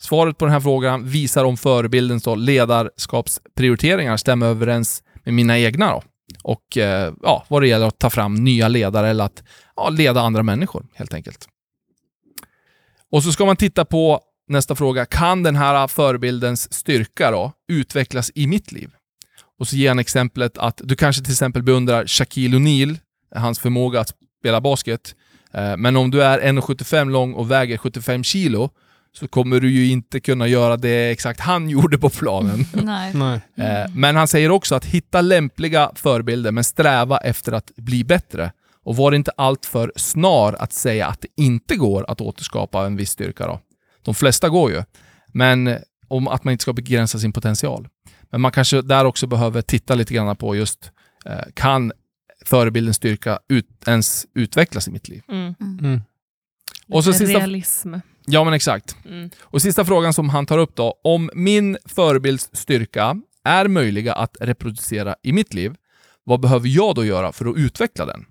Svaret 0.00 0.38
på 0.38 0.44
den 0.44 0.52
här 0.52 0.60
frågan 0.60 1.08
visar 1.08 1.44
om 1.44 1.56
förebildens 1.56 2.22
då 2.22 2.34
ledarskapsprioriteringar 2.34 4.16
stämmer 4.16 4.46
överens 4.46 5.02
med 5.24 5.34
mina 5.34 5.58
egna 5.58 5.92
då. 5.92 6.02
Och 6.42 6.76
eh, 6.76 7.12
ja, 7.22 7.44
vad 7.48 7.62
det 7.62 7.68
gäller 7.68 7.86
att 7.86 7.98
ta 7.98 8.10
fram 8.10 8.34
nya 8.34 8.68
ledare 8.68 9.08
eller 9.08 9.24
att 9.24 9.42
ja, 9.76 9.88
leda 9.88 10.20
andra 10.20 10.42
människor 10.42 10.86
helt 10.94 11.14
enkelt. 11.14 11.48
Och 13.12 13.22
så 13.22 13.32
ska 13.32 13.44
man 13.44 13.56
titta 13.56 13.84
på 13.84 14.20
nästa 14.48 14.74
fråga. 14.74 15.06
Kan 15.06 15.42
den 15.42 15.56
här 15.56 15.88
förebildens 15.88 16.72
styrka 16.72 17.30
då 17.30 17.52
utvecklas 17.68 18.30
i 18.34 18.46
mitt 18.46 18.72
liv? 18.72 18.90
Och 19.58 19.68
så 19.68 19.76
ger 19.76 19.88
han 19.88 19.98
exemplet 19.98 20.58
att 20.58 20.80
du 20.84 20.96
kanske 20.96 21.22
till 21.22 21.32
exempel 21.32 21.62
beundrar 21.62 22.06
Shaquille 22.06 22.56
O'Neal, 22.56 22.98
hans 23.34 23.58
förmåga 23.58 24.00
att 24.00 24.14
spela 24.40 24.60
basket. 24.60 25.14
Eh, 25.52 25.76
men 25.76 25.96
om 25.96 26.10
du 26.10 26.22
är 26.22 26.40
1,75 26.40 27.10
lång 27.10 27.34
och 27.34 27.50
väger 27.50 27.76
75 27.76 28.24
kilo 28.24 28.70
så 29.12 29.28
kommer 29.28 29.60
du 29.60 29.70
ju 29.70 29.86
inte 29.90 30.20
kunna 30.20 30.46
göra 30.46 30.76
det 30.76 31.10
exakt 31.10 31.40
han 31.40 31.68
gjorde 31.68 31.98
på 31.98 32.10
planen. 32.10 32.64
Nej. 32.72 33.14
Nej. 33.14 33.40
Eh, 33.56 33.90
Men 33.94 34.16
han 34.16 34.28
säger 34.28 34.50
också 34.50 34.74
att 34.74 34.84
hitta 34.84 35.20
lämpliga 35.20 35.90
förebilder 35.94 36.52
men 36.52 36.64
sträva 36.64 37.18
efter 37.18 37.52
att 37.52 37.70
bli 37.76 38.04
bättre. 38.04 38.52
Och 38.82 38.96
var 38.96 39.12
inte 39.12 39.30
alltför 39.36 39.92
snar 39.96 40.52
att 40.52 40.72
säga 40.72 41.06
att 41.06 41.20
det 41.20 41.42
inte 41.42 41.76
går 41.76 42.10
att 42.10 42.20
återskapa 42.20 42.86
en 42.86 42.96
viss 42.96 43.10
styrka. 43.10 43.46
Då. 43.46 43.60
De 44.02 44.14
flesta 44.14 44.48
går 44.48 44.70
ju, 44.70 44.82
men 45.26 45.76
om 46.08 46.28
att 46.28 46.44
man 46.44 46.52
inte 46.52 46.62
ska 46.62 46.72
begränsa 46.72 47.18
sin 47.18 47.32
potential. 47.32 47.88
Men 48.30 48.40
man 48.40 48.52
kanske 48.52 48.82
där 48.82 49.04
också 49.04 49.26
behöver 49.26 49.62
titta 49.62 49.94
lite 49.94 50.14
grann 50.14 50.36
på 50.36 50.56
just, 50.56 50.90
eh, 51.26 51.32
kan 51.54 51.92
förebildens 52.44 52.96
styrka 52.96 53.38
ut, 53.48 53.68
ens 53.86 54.26
utvecklas 54.34 54.88
i 54.88 54.90
mitt 54.90 55.08
liv? 55.08 55.22
Mm. 55.28 55.54
Mm. 55.60 56.00
Och 56.88 57.04
så 57.04 57.12
sista- 57.12 57.38
Realism. 57.38 57.94
Ja, 58.32 58.44
men 58.44 58.52
exakt. 58.54 58.96
Mm. 59.04 59.30
Och 59.40 59.62
sista 59.62 59.84
frågan 59.84 60.12
som 60.12 60.28
han 60.28 60.46
tar 60.46 60.58
upp 60.58 60.76
då. 60.76 60.94
Om 61.04 61.30
min 61.34 61.78
förebilds 61.84 62.48
styrka 62.52 63.16
är 63.44 63.68
möjliga 63.68 64.12
att 64.12 64.36
reproducera 64.40 65.14
i 65.22 65.32
mitt 65.32 65.54
liv, 65.54 65.74
vad 66.24 66.40
behöver 66.40 66.68
jag 66.68 66.94
då 66.94 67.04
göra 67.04 67.32
för 67.32 67.46
att 67.46 67.56
utveckla 67.56 68.06
den? 68.06 68.24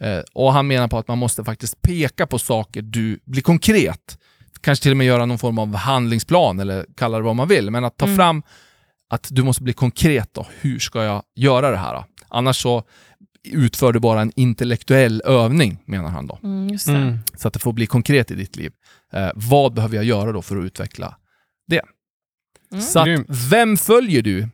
Eh, 0.00 0.22
och 0.34 0.52
han 0.52 0.66
menar 0.66 0.88
på 0.88 0.98
att 0.98 1.08
man 1.08 1.18
måste 1.18 1.44
faktiskt 1.44 1.82
peka 1.82 2.26
på 2.26 2.38
saker 2.38 2.82
du 2.82 3.18
blir 3.24 3.42
konkret. 3.42 4.18
Kanske 4.60 4.82
till 4.82 4.90
och 4.90 4.96
med 4.96 5.06
göra 5.06 5.26
någon 5.26 5.38
form 5.38 5.58
av 5.58 5.74
handlingsplan 5.74 6.60
eller 6.60 6.86
kalla 6.96 7.16
det 7.18 7.24
vad 7.24 7.36
man 7.36 7.48
vill, 7.48 7.70
men 7.70 7.84
att 7.84 7.96
ta 7.96 8.04
Mm. 8.06 8.16
fram 8.16 8.42
att 9.10 9.28
du 9.30 9.42
måste 9.42 9.62
bli 9.62 9.72
konkret 9.72 10.28
då. 10.34 10.46
Hur 10.60 10.78
ska 10.78 11.04
jag 11.04 11.22
göra 11.36 11.70
det 11.70 11.76
här? 11.76 11.94
Då? 11.94 12.04
Annars 12.28 12.56
så 12.62 12.82
utför 13.52 13.92
du 13.92 14.00
bara 14.00 14.20
en 14.20 14.32
intellektuell 14.36 15.22
övning, 15.24 15.78
menar 15.84 16.08
han 16.08 16.26
då. 16.26 16.38
Mm, 16.42 16.68
just 16.68 16.86
det. 16.86 16.92
Mm. 16.92 17.18
Så 17.36 17.48
att 17.48 17.54
det 17.54 17.60
får 17.60 17.72
bli 17.72 17.86
konkret 17.86 18.30
i 18.30 18.34
ditt 18.34 18.56
liv. 18.56 18.72
Eh, 19.16 19.30
vad 19.34 19.74
behöver 19.74 19.96
jag 19.96 20.04
göra 20.04 20.32
då 20.32 20.42
för 20.42 20.56
att 20.56 20.64
utveckla 20.64 21.16
det? 21.68 21.82
Mm. 22.72 22.82
Så 22.82 22.98
att, 23.00 23.08
vem 23.50 23.76
följer 23.76 24.22
du? 24.22 24.40
Eh, 24.42 24.48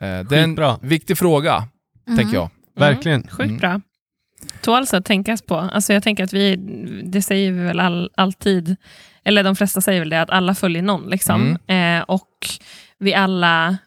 det 0.00 0.06
är 0.06 0.32
en 0.42 0.50
Skitbra. 0.50 0.78
viktig 0.82 1.18
fråga, 1.18 1.68
Mm. 2.06 2.18
tänker 2.18 2.34
jag. 2.34 2.50
Verkligen. 2.76 3.22
Sjukt 3.22 3.40
Mm. 3.40 3.58
bra. 3.58 3.80
Tåls 4.60 4.94
att 4.94 5.04
tänkas 5.04 5.42
på. 5.42 5.56
Alltså 5.56 5.92
jag 5.92 6.02
tänker 6.02 6.24
att 6.24 6.32
vi, 6.32 6.56
det 7.04 7.22
säger 7.22 7.52
vi 7.52 7.58
väl 7.60 7.80
all, 7.80 8.10
alltid, 8.14 8.76
eller 9.24 9.44
de 9.44 9.56
flesta 9.56 9.80
säger 9.80 10.00
väl 10.00 10.08
det, 10.10 10.20
att 10.22 10.30
alla 10.30 10.54
följer 10.54 10.82
någon. 10.82 11.10
Liksom. 11.10 11.58
Mm. 11.68 11.98
Eh, 12.00 12.04
och 12.04 12.28
vi 12.98 13.14
alla, 13.14 13.78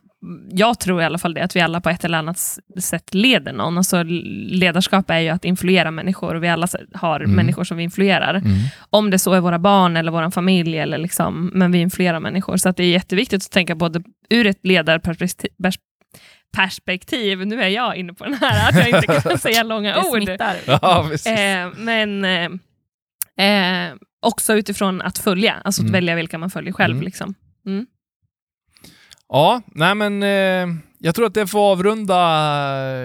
jag 0.52 0.80
tror 0.80 1.02
i 1.02 1.06
alla 1.06 1.18
fall 1.18 1.34
det, 1.34 1.42
att 1.44 1.56
vi 1.56 1.60
alla 1.62 1.82
på 1.82 1.90
ett 1.90 2.06
eller 2.06 2.18
annat 2.18 2.38
sätt 2.80 3.14
leder 3.14 3.54
någon. 3.54 3.78
Alltså 3.78 4.04
ledarskap 4.50 5.10
är 5.10 5.20
ju 5.20 5.30
att 5.30 5.46
influera 5.46 5.92
människor 5.92 6.36
och 6.36 6.44
vi 6.44 6.48
alla 6.48 6.68
har 6.94 7.20
Mm. 7.20 7.32
människor 7.36 7.64
som 7.64 7.78
vi 7.78 7.84
influerar. 7.84 8.34
Mm. 8.34 8.52
Om 8.90 9.10
det 9.10 9.20
så 9.20 9.34
är 9.34 9.40
våra 9.40 9.60
barn 9.60 9.98
eller 9.98 10.12
vår 10.12 10.30
familj, 10.32 10.78
eller 10.78 10.98
liksom, 10.98 11.52
men 11.54 11.72
vi 11.72 11.78
influerar 11.80 12.20
människor. 12.20 12.58
Så 12.58 12.70
att 12.70 12.78
det 12.78 12.84
är 12.84 12.90
jätteviktigt 12.92 13.46
att 13.46 13.52
tänka 13.52 13.76
både 13.76 14.02
ur 14.30 14.48
ett 14.48 14.60
ledarperspektiv, 14.64 15.50
pers- 15.64 15.80
perspektiv, 16.58 17.48
nu 17.48 17.62
är 17.64 17.68
jag 17.70 17.96
inne 17.96 18.14
på 18.14 18.24
den 18.24 18.34
här 18.34 18.70
att 18.70 18.76
jag 18.76 18.90
inte 19.04 19.22
kan 19.22 19.38
säga 19.40 19.64
långa 19.64 20.02
ord. 20.04 20.30
Ja, 20.66 21.06
precis. 21.10 21.28
Eh, 21.32 21.70
men 21.78 22.26
eh, 22.26 22.50
eh, 23.88 23.94
också 24.22 24.54
utifrån 24.54 25.02
att 25.02 25.18
följa, 25.18 25.54
alltså 25.64 25.82
att 25.82 25.88
Mm. 25.90 25.94
välja 25.94 26.16
vilka 26.16 26.38
man 26.38 26.50
följer 26.50 26.74
själv. 26.74 26.94
Mm. 26.94 27.06
Liksom. 27.06 27.36
Ja, 29.30 29.62
nej 29.68 29.96
men 29.96 30.24
eh, 30.24 30.76
jag 31.00 31.16
tror 31.16 31.26
att 31.26 31.34
det 31.34 31.48
får 31.48 31.72
avrunda 31.72 32.16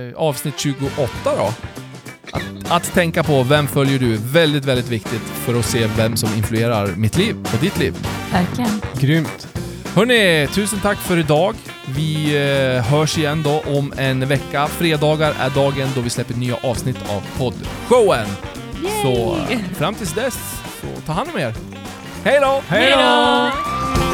eh, 0.08 0.16
avsnitt 0.16 0.58
28 0.58 1.12
då. 1.24 1.52
Att, 2.32 2.70
att 2.70 2.92
tänka 2.94 3.22
på 3.22 3.42
vem 3.42 3.66
följer 3.66 3.98
du, 3.98 4.16
väldigt, 4.16 4.64
väldigt 4.64 4.88
viktigt 4.88 5.22
för 5.22 5.58
att 5.58 5.64
se 5.64 5.86
vem 5.96 6.16
som 6.16 6.28
influerar 6.36 6.86
mitt 6.86 7.16
liv 7.16 7.36
och 7.54 7.60
ditt 7.60 7.78
liv. 7.78 7.94
Verkligen. 8.32 8.80
Grymt. 8.94 9.48
Hörni, 9.94 10.48
tusen 10.54 10.80
tack 10.80 10.98
för 10.98 11.16
idag. 11.16 11.54
Vi 11.86 12.36
eh, 12.76 12.84
hörs 12.84 13.18
igen 13.18 13.42
då 13.42 13.62
om 13.78 13.92
en 13.96 14.28
vecka. 14.28 14.66
Fredagar 14.66 15.34
är 15.40 15.50
dagen 15.50 15.88
då 15.94 16.00
vi 16.00 16.10
släpper 16.10 16.34
nya 16.34 16.56
avsnitt 16.62 16.98
av 17.08 17.22
poddshowen. 17.38 18.26
Så 19.02 19.36
fram 19.76 19.94
tills 19.94 20.14
dess, 20.14 20.62
så 20.80 21.00
ta 21.06 21.12
hand 21.12 21.30
om 21.34 21.40
er. 21.40 21.54
Hej 22.24 22.40
då! 22.40 22.62
Hej 22.68 22.90
då! 22.90 24.09